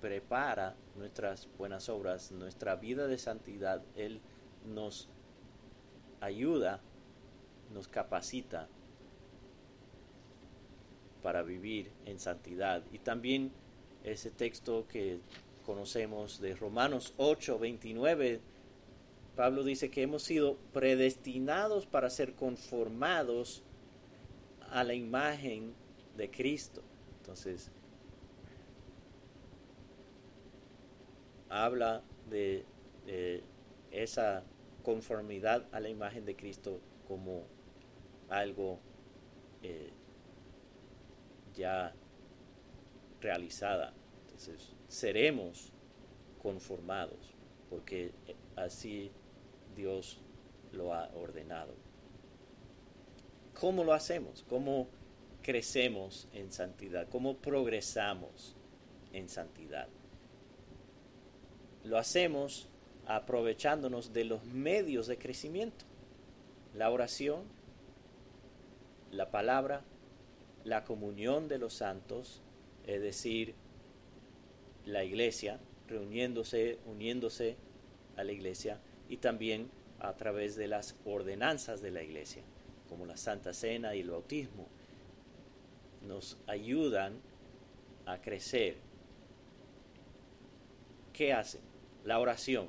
prepara 0.00 0.74
nuestras 0.96 1.48
buenas 1.56 1.88
obras, 1.88 2.32
nuestra 2.32 2.76
vida 2.76 3.06
de 3.06 3.18
santidad. 3.18 3.82
Él 3.96 4.20
nos 4.66 5.08
ayuda, 6.20 6.80
nos 7.72 7.88
capacita 7.88 8.68
para 11.22 11.42
vivir 11.42 11.90
en 12.04 12.18
santidad. 12.18 12.82
Y 12.92 12.98
también 12.98 13.52
ese 14.04 14.30
texto 14.30 14.86
que 14.88 15.20
conocemos 15.64 16.40
de 16.40 16.54
Romanos 16.56 17.14
8, 17.16 17.58
29, 17.58 18.40
Pablo 19.36 19.62
dice 19.62 19.90
que 19.90 20.02
hemos 20.02 20.24
sido 20.24 20.56
predestinados 20.72 21.86
para 21.86 22.10
ser 22.10 22.34
conformados 22.34 23.62
a 24.70 24.84
la 24.84 24.94
imagen 24.94 25.74
de 26.16 26.30
Cristo. 26.30 26.82
Entonces, 27.18 27.70
habla 31.48 32.02
de, 32.28 32.64
esa 33.90 34.42
conformidad 34.82 35.66
a 35.70 35.80
la 35.80 35.88
imagen 35.88 36.24
de 36.24 36.34
Cristo 36.34 36.80
como 37.06 37.44
algo 38.30 38.78
eh, 39.62 39.90
ya 41.54 41.94
realizada. 43.20 43.92
Entonces, 44.22 44.74
seremos 44.88 45.72
conformados, 46.42 47.34
porque 47.68 48.12
así 48.56 49.12
Dios 49.76 50.20
lo 50.72 50.94
ha 50.94 51.10
ordenado. 51.14 51.74
¿Cómo 53.60 53.84
lo 53.84 53.92
hacemos? 53.92 54.44
¿Cómo 54.48 54.88
crecemos 55.42 56.28
en 56.32 56.52
santidad? 56.52 57.08
¿Cómo 57.08 57.36
progresamos 57.36 58.56
en 59.12 59.28
santidad? 59.28 59.88
Lo 61.84 61.98
hacemos 61.98 62.68
aprovechándonos 63.06 64.12
de 64.12 64.24
los 64.24 64.44
medios 64.44 65.06
de 65.06 65.18
crecimiento. 65.18 65.84
La 66.74 66.90
oración, 66.90 67.42
la 69.10 69.30
palabra, 69.30 69.82
la 70.64 70.84
comunión 70.84 71.48
de 71.48 71.58
los 71.58 71.74
santos, 71.74 72.40
es 72.86 73.02
decir, 73.02 73.54
la 74.86 75.04
iglesia, 75.04 75.58
reuniéndose, 75.88 76.78
uniéndose 76.86 77.56
a 78.16 78.24
la 78.24 78.32
iglesia 78.32 78.78
y 79.08 79.18
también 79.18 79.70
a 80.00 80.14
través 80.14 80.56
de 80.56 80.68
las 80.68 80.96
ordenanzas 81.04 81.80
de 81.80 81.90
la 81.90 82.02
iglesia, 82.02 82.42
como 82.88 83.06
la 83.06 83.16
Santa 83.16 83.52
Cena 83.52 83.94
y 83.94 84.00
el 84.00 84.10
bautismo, 84.10 84.68
nos 86.06 86.38
ayudan 86.46 87.20
a 88.06 88.20
crecer. 88.20 88.76
¿Qué 91.12 91.32
hacen? 91.32 91.60
La 92.04 92.18
oración. 92.18 92.68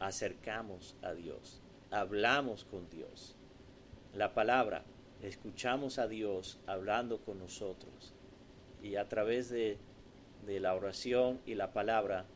Acercamos 0.00 0.96
a 1.02 1.14
Dios, 1.14 1.62
hablamos 1.90 2.64
con 2.64 2.90
Dios. 2.90 3.36
La 4.12 4.34
palabra, 4.34 4.84
escuchamos 5.22 5.98
a 5.98 6.08
Dios 6.08 6.58
hablando 6.66 7.20
con 7.20 7.38
nosotros. 7.38 8.14
Y 8.82 8.96
a 8.96 9.08
través 9.08 9.48
de, 9.48 9.78
de 10.46 10.60
la 10.60 10.74
oración 10.74 11.40
y 11.46 11.54
la 11.54 11.72
palabra, 11.72 12.26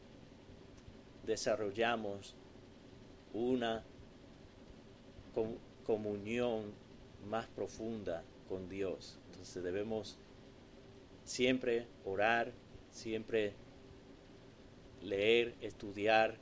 desarrollamos 1.26 2.36
una 3.34 3.84
comunión 5.84 6.72
más 7.28 7.46
profunda 7.48 8.24
con 8.48 8.68
Dios. 8.68 9.18
Debemos 9.54 10.18
siempre 11.24 11.86
orar, 12.04 12.52
siempre 12.90 13.54
leer, 15.02 15.54
estudiar, 15.60 16.38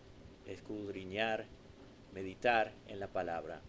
escudriñar, 0.46 1.46
meditar 2.12 2.72
en 2.88 3.00
la 3.00 3.08
palabra. 3.08 3.62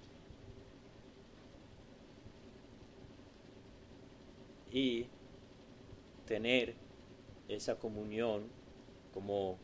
Y 4.71 5.07
tener 6.25 6.75
esa 7.47 7.79
comunión 7.79 8.43
como 9.13 9.57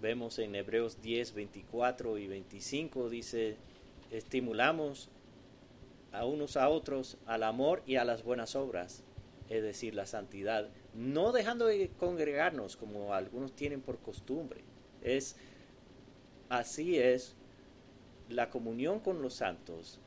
vemos 0.00 0.38
en 0.38 0.54
Hebreos 0.54 1.00
10, 1.02 1.34
24 1.34 2.18
y 2.18 2.26
25, 2.26 3.08
dice, 3.10 3.56
estimulamos 4.10 5.10
a 6.12 6.24
unos 6.24 6.56
a 6.56 6.68
otros 6.68 7.18
al 7.26 7.42
amor 7.42 7.82
y 7.86 7.96
a 7.96 8.04
las 8.04 8.22
buenas 8.22 8.56
obras, 8.56 9.04
es 9.48 9.62
decir, 9.62 9.94
la 9.94 10.06
santidad, 10.06 10.68
no 10.94 11.32
dejando 11.32 11.66
de 11.66 11.90
congregarnos 11.98 12.76
como 12.76 13.14
algunos 13.14 13.52
tienen 13.54 13.80
por 13.80 13.98
costumbre. 13.98 14.62
Es 15.02 15.36
así 16.48 16.98
es 16.98 17.36
la 18.28 18.50
comunión 18.50 19.00
con 19.00 19.22
los 19.22 19.34
santos, 19.34 20.00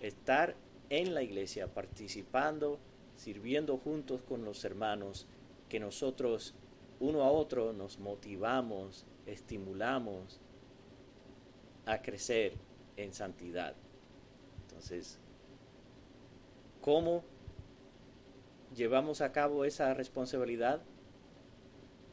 estar 0.00 0.54
en 0.88 1.14
la 1.14 1.22
iglesia 1.22 1.72
participando, 1.72 2.78
sirviendo 3.16 3.78
juntos 3.78 4.22
con 4.22 4.44
los 4.44 4.64
hermanos, 4.64 5.26
que 5.68 5.80
nosotros 5.80 6.54
uno 7.00 7.22
a 7.22 7.30
otro 7.30 7.72
nos 7.72 7.98
motivamos, 7.98 9.04
estimulamos 9.26 10.40
a 11.86 12.02
crecer 12.02 12.54
en 12.96 13.12
santidad. 13.12 13.74
Entonces, 14.62 15.18
¿cómo 16.86 17.24
llevamos 18.76 19.20
a 19.20 19.32
cabo 19.32 19.64
esa 19.64 19.92
responsabilidad? 19.92 20.80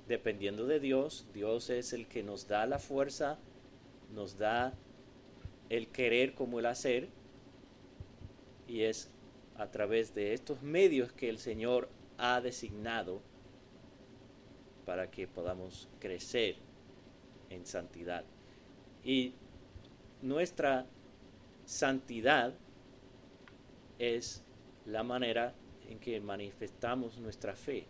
Dependiendo 0.07 0.65
de 0.65 0.80
Dios, 0.80 1.28
Dios 1.32 1.69
es 1.69 1.93
el 1.93 2.07
que 2.07 2.24
nos 2.24 2.47
da 2.47 2.65
la 2.65 2.80
fuerza, 2.80 3.38
nos 4.15 4.39
da 4.39 4.74
el 5.69 5.89
querer 5.89 6.34
como 6.34 6.57
el 6.57 6.65
hacer, 6.65 7.09
y 8.67 8.82
es 8.82 9.11
a 9.57 9.69
través 9.69 10.15
de 10.15 10.34
estos 10.34 10.63
medios 10.63 11.13
que 11.13 11.30
el 11.30 11.38
Señor 11.38 11.88
ha 12.17 12.41
designado 12.41 13.21
para 14.88 15.11
que 15.11 15.28
podamos 15.28 15.88
crecer 15.99 16.55
en 17.51 17.67
santidad. 17.67 18.26
Y 19.03 19.36
nuestra 20.24 20.88
santidad 21.63 22.55
es 23.99 24.43
la 24.86 25.03
manera 25.03 25.53
en 25.88 25.99
que 25.99 26.19
manifestamos 26.19 27.17
nuestra 27.17 27.55
fe. 27.55 27.86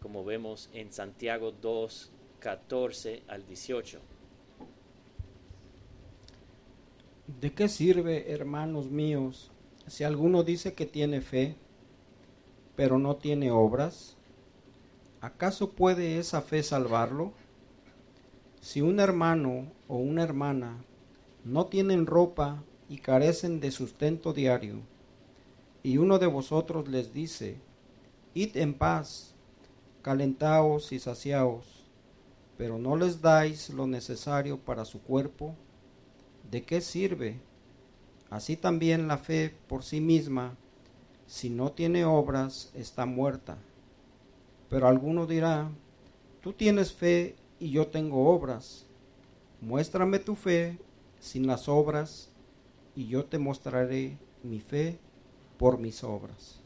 Como 0.00 0.24
vemos 0.24 0.70
en 0.72 0.92
Santiago 0.92 1.52
2, 1.52 2.12
14 2.40 3.22
al 3.28 3.46
18. 3.46 4.00
¿De 7.40 7.52
qué 7.52 7.68
sirve, 7.68 8.32
hermanos 8.32 8.90
míos, 8.90 9.50
si 9.86 10.04
alguno 10.04 10.44
dice 10.44 10.74
que 10.74 10.86
tiene 10.86 11.20
fe, 11.20 11.56
pero 12.74 12.98
no 12.98 13.16
tiene 13.16 13.50
obras? 13.50 14.16
¿Acaso 15.20 15.72
puede 15.72 16.18
esa 16.18 16.42
fe 16.42 16.62
salvarlo? 16.62 17.32
Si 18.60 18.80
un 18.80 19.00
hermano 19.00 19.72
o 19.88 19.96
una 19.96 20.22
hermana 20.22 20.84
no 21.44 21.66
tienen 21.66 22.06
ropa 22.06 22.62
y 22.88 22.98
carecen 22.98 23.60
de 23.60 23.70
sustento 23.70 24.32
diario, 24.32 24.76
y 25.82 25.98
uno 25.98 26.18
de 26.18 26.26
vosotros 26.26 26.88
les 26.88 27.12
dice, 27.12 27.56
id 28.34 28.56
en 28.56 28.74
paz, 28.74 29.34
calentaos 30.02 30.92
y 30.92 30.98
saciaos, 30.98 31.84
pero 32.56 32.78
no 32.78 32.96
les 32.96 33.20
dais 33.20 33.70
lo 33.70 33.86
necesario 33.86 34.58
para 34.58 34.84
su 34.84 35.00
cuerpo, 35.02 35.54
¿de 36.50 36.62
qué 36.62 36.80
sirve? 36.80 37.40
Así 38.30 38.56
también 38.56 39.08
la 39.08 39.18
fe 39.18 39.54
por 39.68 39.84
sí 39.84 40.00
misma, 40.00 40.56
si 41.26 41.50
no 41.50 41.72
tiene 41.72 42.04
obras, 42.04 42.70
está 42.74 43.06
muerta. 43.06 43.58
Pero 44.68 44.88
alguno 44.88 45.26
dirá, 45.26 45.70
tú 46.40 46.52
tienes 46.52 46.92
fe 46.92 47.36
y 47.60 47.70
yo 47.70 47.86
tengo 47.86 48.28
obras. 48.28 48.86
Muéstrame 49.60 50.18
tu 50.18 50.34
fe 50.34 50.78
sin 51.20 51.46
las 51.46 51.68
obras 51.68 52.27
y 52.98 53.06
yo 53.06 53.26
te 53.26 53.38
mostraré 53.38 54.18
mi 54.42 54.58
fe 54.58 54.98
por 55.56 55.78
mis 55.78 56.02
obras. 56.02 56.60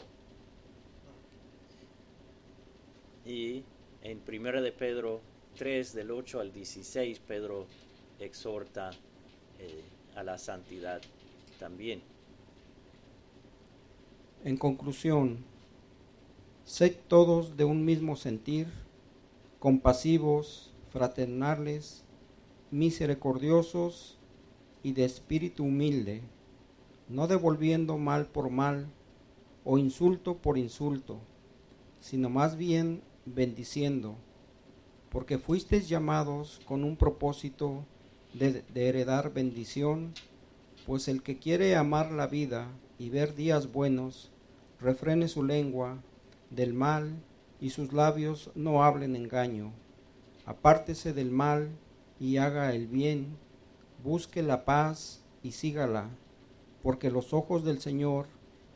Y 3.26 3.64
en 4.02 4.22
1 4.26 4.62
de 4.62 4.72
Pedro 4.72 5.20
3 5.58 5.92
del 5.92 6.10
8 6.10 6.40
al 6.40 6.50
16 6.50 7.18
Pedro 7.18 7.66
exhorta 8.18 8.92
eh, 9.58 9.82
a 10.16 10.22
la 10.22 10.38
santidad 10.38 11.02
también. 11.58 12.00
En 14.42 14.56
conclusión, 14.56 15.44
Sed 16.64 16.96
todos 17.08 17.58
de 17.58 17.64
un 17.64 17.84
mismo 17.84 18.16
sentir, 18.16 18.68
compasivos, 19.58 20.72
fraternales, 20.88 22.04
misericordiosos 22.70 24.18
y 24.82 24.92
de 24.92 25.04
espíritu 25.04 25.64
humilde, 25.64 26.22
no 27.08 27.28
devolviendo 27.28 27.98
mal 27.98 28.26
por 28.26 28.50
mal 28.50 28.88
o 29.64 29.78
insulto 29.78 30.38
por 30.38 30.58
insulto, 30.58 31.18
sino 32.00 32.30
más 32.30 32.56
bien 32.56 33.02
bendiciendo, 33.24 34.16
porque 35.10 35.38
fuisteis 35.38 35.88
llamados 35.88 36.60
con 36.66 36.84
un 36.84 36.96
propósito 36.96 37.84
de, 38.34 38.62
de, 38.72 38.88
heredar 38.88 39.32
bendición, 39.32 40.14
pues 40.86 41.06
el 41.06 41.22
que 41.22 41.38
quiere 41.38 41.76
amar 41.76 42.10
la 42.10 42.26
vida 42.26 42.68
y 42.98 43.10
ver 43.10 43.34
días 43.34 43.72
buenos, 43.72 44.32
refrene 44.80 45.28
su 45.28 45.44
lengua 45.44 46.02
del 46.50 46.74
mal 46.74 47.22
y 47.60 47.70
sus 47.70 47.92
labios 47.92 48.50
no 48.54 48.82
hablen 48.82 49.14
engaño. 49.14 49.72
Apártese 50.44 51.12
del 51.12 51.30
mal 51.30 51.70
y 52.18 52.38
haga 52.38 52.74
el 52.74 52.88
bien, 52.88 53.36
busque 54.02 54.42
la 54.42 54.64
paz 54.64 55.20
y 55.42 55.52
sígala, 55.52 56.10
porque 56.82 57.10
los 57.10 57.32
ojos 57.32 57.64
del 57.64 57.80
Señor 57.80 58.26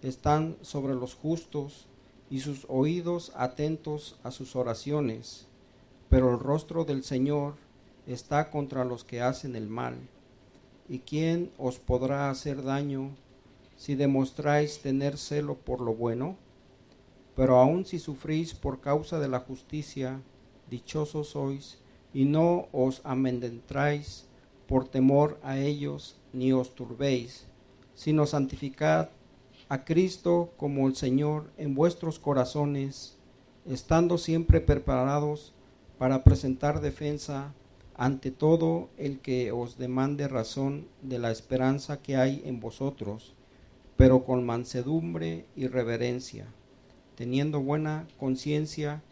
están 0.03 0.57
sobre 0.63 0.95
los 0.95 1.15
justos 1.15 1.87
y 2.31 2.41
sus 2.41 2.67
oídos 2.69 3.33
atentos 3.35 4.19
a 4.23 4.31
sus 4.31 4.55
oraciones, 4.55 5.47
pero 6.09 6.33
el 6.33 6.39
rostro 6.39 6.85
del 6.85 7.03
Señor 7.03 7.55
está 8.07 8.51
contra 8.51 8.85
los 8.85 9.05
que 9.05 9.21
hacen 9.21 9.57
el 9.57 9.69
mal. 9.69 9.97
¿Y 10.89 11.01
quién 11.01 11.51
os 11.59 11.81
podrá 11.81 12.31
hacer 12.31 12.63
daño 12.63 13.11
si 13.77 13.97
demostráis 13.97 14.81
tener 14.81 15.19
celo 15.19 15.57
por 15.57 15.81
lo 15.81 15.95
bueno? 15.95 16.37
Pero 17.35 17.59
aun 17.59 17.85
si 17.85 17.99
sufrís 17.99 18.55
por 18.55 18.81
causa 18.81 19.19
de 19.19 19.29
la 19.29 19.41
justicia, 19.41 20.21
dichosos 20.71 21.31
sois, 21.31 21.79
y 22.15 22.25
no 22.25 22.69
os 22.73 23.01
amedrentáis 23.05 24.26
por 24.67 24.89
temor 24.89 25.39
a 25.43 25.59
ellos, 25.59 26.17
ni 26.33 26.53
os 26.53 26.75
turbéis, 26.75 27.47
sino 27.95 28.27
santificad 28.27 29.09
a 29.69 29.85
Cristo 29.85 30.53
como 30.57 30.87
el 30.87 30.95
Señor 30.97 31.51
en 31.57 31.75
vuestros 31.75 32.19
corazones, 32.19 33.17
estando 33.65 34.19
siempre 34.19 34.61
preparados 34.61 35.53
para 35.99 36.23
presentar 36.23 36.81
defensa 36.81 37.53
ante 37.97 38.31
todo 38.31 38.91
el 38.99 39.21
que 39.21 39.53
os 39.53 39.79
demande 39.79 40.29
razón 40.29 40.87
de 41.03 41.19
la 41.19 41.31
esperanza 41.31 42.03
que 42.03 42.17
hay 42.17 42.43
en 42.45 42.61
vosotros, 42.61 43.35
pero 43.97 44.25
con 44.25 44.45
mansedumbre 44.45 45.47
y 45.57 45.67
reverencia, 45.67 46.47
teniendo 47.15 47.61
buena 47.61 48.07
conciencia, 48.19 49.03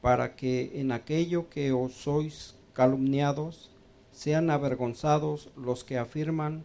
para 0.00 0.36
que 0.36 0.72
en 0.80 0.92
aquello 0.92 1.48
que 1.48 1.72
os 1.72 1.94
sois 1.94 2.56
calumniados, 2.74 3.70
sean 4.16 4.48
avergonzados 4.48 5.50
los 5.56 5.84
que 5.84 5.98
afirman 5.98 6.64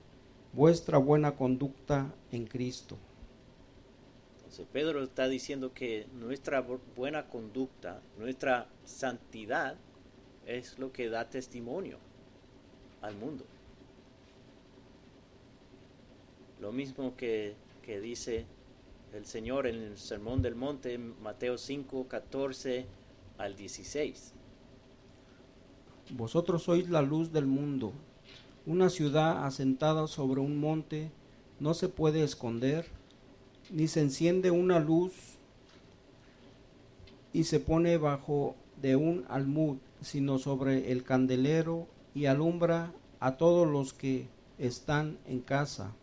vuestra 0.53 0.97
buena 0.97 1.35
conducta 1.35 2.15
en 2.31 2.45
Cristo. 2.45 2.97
Entonces 4.37 4.65
Pedro 4.71 5.03
está 5.03 5.27
diciendo 5.27 5.73
que 5.73 6.07
nuestra 6.13 6.65
buena 6.95 7.27
conducta, 7.27 7.99
nuestra 8.17 8.67
santidad, 8.85 9.75
es 10.45 10.79
lo 10.79 10.93
que 10.93 11.09
da 11.09 11.29
testimonio 11.29 11.97
al 13.01 13.15
mundo. 13.17 13.43
Lo 16.61 16.71
mismo 16.71 17.17
que, 17.17 17.55
dice 17.85 18.45
el 19.11 19.25
Señor 19.25 19.67
en 19.67 19.75
el 19.75 19.97
Sermón 19.97 20.41
del 20.41 20.55
Monte, 20.55 20.97
Mateo 20.97 21.57
5, 21.57 22.07
14 22.07 22.85
al 23.37 23.57
16. 23.57 24.35
Vosotros 26.11 26.63
sois 26.63 26.89
la 26.89 27.01
luz 27.01 27.31
del 27.31 27.45
mundo. 27.45 27.93
Una 28.65 28.89
ciudad 28.89 29.45
asentada 29.45 30.07
sobre 30.07 30.41
un 30.41 30.59
monte 30.59 31.09
no 31.59 31.73
se 31.73 31.87
puede 31.87 32.21
esconder, 32.23 32.85
ni 33.69 33.87
se 33.87 34.01
enciende 34.01 34.51
una 34.51 34.79
luz 34.79 35.13
y 37.31 37.45
se 37.45 37.61
pone 37.61 37.97
bajo 37.97 38.55
de 38.81 38.97
un 38.97 39.23
almud, 39.29 39.77
sino 40.01 40.37
sobre 40.37 40.91
el 40.91 41.03
candelero 41.03 41.87
y 42.13 42.25
alumbra 42.25 42.91
a 43.21 43.37
todos 43.37 43.65
los 43.65 43.93
que 43.93 44.27
están 44.57 45.17
en 45.25 45.39
casa. 45.39 45.93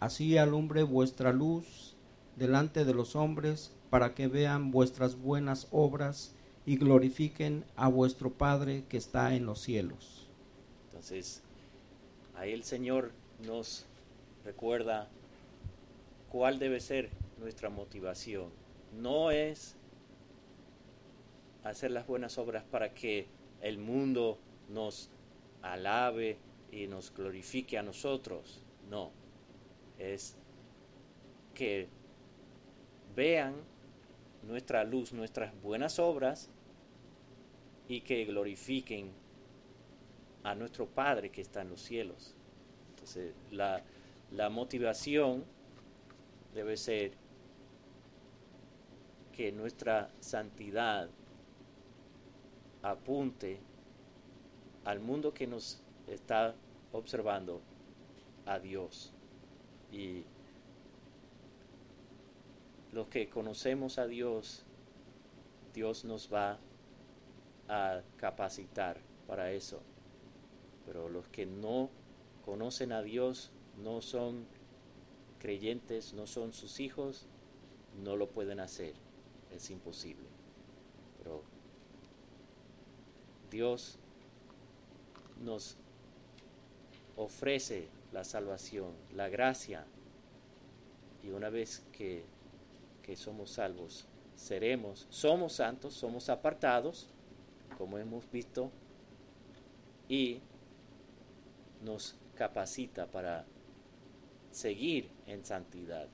Así 0.00 0.36
alumbre 0.36 0.82
vuestra 0.82 1.32
luz 1.32 1.96
delante 2.36 2.84
de 2.84 2.92
los 2.92 3.16
hombres, 3.16 3.72
para 3.88 4.14
que 4.14 4.28
vean 4.28 4.70
vuestras 4.70 5.16
buenas 5.16 5.66
obras 5.72 6.34
y 6.70 6.76
glorifiquen 6.76 7.64
a 7.74 7.88
vuestro 7.88 8.30
Padre 8.30 8.84
que 8.88 8.96
está 8.96 9.34
en 9.34 9.44
los 9.44 9.58
cielos. 9.60 10.28
Entonces, 10.84 11.42
ahí 12.36 12.52
el 12.52 12.62
Señor 12.62 13.10
nos 13.44 13.86
recuerda 14.44 15.08
cuál 16.30 16.60
debe 16.60 16.78
ser 16.78 17.10
nuestra 17.40 17.70
motivación. 17.70 18.50
No 18.96 19.32
es 19.32 19.74
hacer 21.64 21.90
las 21.90 22.06
buenas 22.06 22.38
obras 22.38 22.62
para 22.62 22.94
que 22.94 23.26
el 23.62 23.78
mundo 23.78 24.38
nos 24.68 25.10
alabe 25.62 26.38
y 26.70 26.86
nos 26.86 27.12
glorifique 27.12 27.78
a 27.78 27.82
nosotros. 27.82 28.62
No, 28.88 29.10
es 29.98 30.36
que 31.52 31.88
vean 33.16 33.56
nuestra 34.46 34.84
luz, 34.84 35.12
nuestras 35.12 35.52
buenas 35.62 35.98
obras 35.98 36.48
y 37.90 38.02
que 38.02 38.24
glorifiquen 38.24 39.10
a 40.44 40.54
nuestro 40.54 40.86
Padre 40.86 41.30
que 41.30 41.40
está 41.40 41.62
en 41.62 41.70
los 41.70 41.80
cielos. 41.80 42.36
Entonces, 42.90 43.34
la, 43.50 43.82
la 44.30 44.48
motivación 44.48 45.44
debe 46.54 46.76
ser 46.76 47.14
que 49.32 49.50
nuestra 49.50 50.08
santidad 50.20 51.10
apunte 52.82 53.58
al 54.84 55.00
mundo 55.00 55.34
que 55.34 55.48
nos 55.48 55.82
está 56.06 56.54
observando 56.92 57.60
a 58.46 58.60
Dios. 58.60 59.12
Y 59.90 60.22
los 62.92 63.08
que 63.08 63.28
conocemos 63.28 63.98
a 63.98 64.06
Dios, 64.06 64.64
Dios 65.74 66.04
nos 66.04 66.32
va 66.32 66.60
a 67.70 68.02
capacitar 68.16 68.98
para 69.28 69.52
eso. 69.52 69.80
Pero 70.84 71.08
los 71.08 71.28
que 71.28 71.46
no 71.46 71.88
conocen 72.44 72.90
a 72.90 73.00
Dios, 73.00 73.52
no 73.82 74.02
son 74.02 74.44
creyentes, 75.38 76.12
no 76.12 76.26
son 76.26 76.52
sus 76.52 76.80
hijos, 76.80 77.26
no 78.02 78.16
lo 78.16 78.28
pueden 78.28 78.58
hacer. 78.58 78.94
Es 79.54 79.70
imposible. 79.70 80.26
Pero 81.18 81.42
Dios 83.50 83.98
nos 85.40 85.76
ofrece 87.16 87.88
la 88.12 88.24
salvación, 88.24 88.92
la 89.14 89.28
gracia, 89.28 89.86
y 91.22 91.30
una 91.30 91.50
vez 91.50 91.84
que, 91.92 92.24
que 93.02 93.14
somos 93.14 93.50
salvos, 93.50 94.06
seremos, 94.34 95.06
somos 95.10 95.52
santos, 95.52 95.94
somos 95.94 96.28
apartados, 96.30 97.08
como 97.80 97.96
hemos 97.96 98.30
visto, 98.30 98.70
y 100.06 100.42
nos 101.82 102.14
capacita 102.36 103.06
para 103.06 103.46
seguir 104.50 105.08
en 105.26 105.46
santidad. 105.46 106.06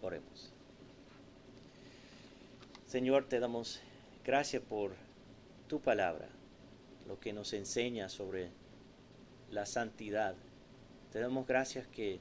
Oremos. 0.00 0.52
Señor, 2.86 3.28
te 3.28 3.40
damos 3.40 3.80
gracias 4.24 4.62
por 4.62 4.92
tu 5.66 5.80
palabra, 5.80 6.28
lo 7.08 7.18
que 7.18 7.32
nos 7.32 7.52
enseña 7.52 8.08
sobre 8.08 8.52
la 9.50 9.66
santidad. 9.66 10.36
Te 11.10 11.18
damos 11.18 11.48
gracias 11.48 11.88
que 11.88 12.20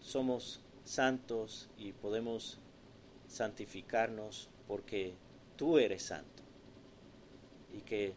somos 0.00 0.60
santos 0.84 1.70
y 1.78 1.92
podemos 1.94 2.60
santificarnos 3.34 4.48
porque 4.68 5.14
tú 5.56 5.78
eres 5.78 6.04
santo 6.04 6.42
y 7.72 7.80
que 7.80 8.14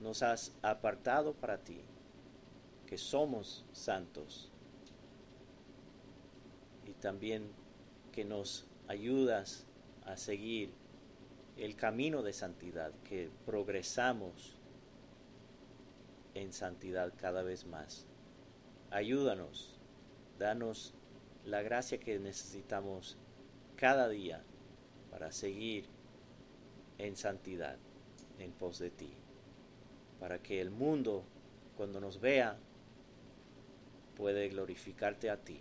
nos 0.00 0.22
has 0.22 0.52
apartado 0.62 1.32
para 1.32 1.58
ti, 1.58 1.80
que 2.86 2.98
somos 2.98 3.64
santos 3.72 4.52
y 6.86 6.92
también 6.92 7.50
que 8.12 8.24
nos 8.24 8.66
ayudas 8.88 9.66
a 10.04 10.16
seguir 10.16 10.70
el 11.56 11.74
camino 11.74 12.22
de 12.22 12.34
santidad, 12.34 12.92
que 13.04 13.30
progresamos 13.46 14.56
en 16.34 16.52
santidad 16.52 17.14
cada 17.16 17.42
vez 17.42 17.64
más. 17.64 18.06
Ayúdanos, 18.90 19.78
danos 20.38 20.92
la 21.46 21.62
gracia 21.62 21.98
que 21.98 22.18
necesitamos 22.18 23.16
cada 23.76 24.08
día 24.08 24.42
para 25.10 25.32
seguir 25.32 25.86
en 26.98 27.16
santidad 27.16 27.76
en 28.38 28.52
pos 28.52 28.78
de 28.78 28.90
ti, 28.90 29.12
para 30.18 30.42
que 30.42 30.60
el 30.60 30.70
mundo, 30.70 31.24
cuando 31.76 32.00
nos 32.00 32.20
vea, 32.20 32.58
puede 34.16 34.48
glorificarte 34.48 35.30
a 35.30 35.36
ti. 35.36 35.60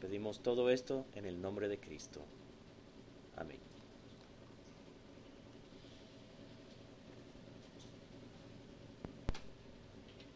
Pedimos 0.00 0.42
todo 0.42 0.70
esto 0.70 1.06
en 1.14 1.26
el 1.26 1.40
nombre 1.40 1.68
de 1.68 1.78
Cristo. 1.78 2.24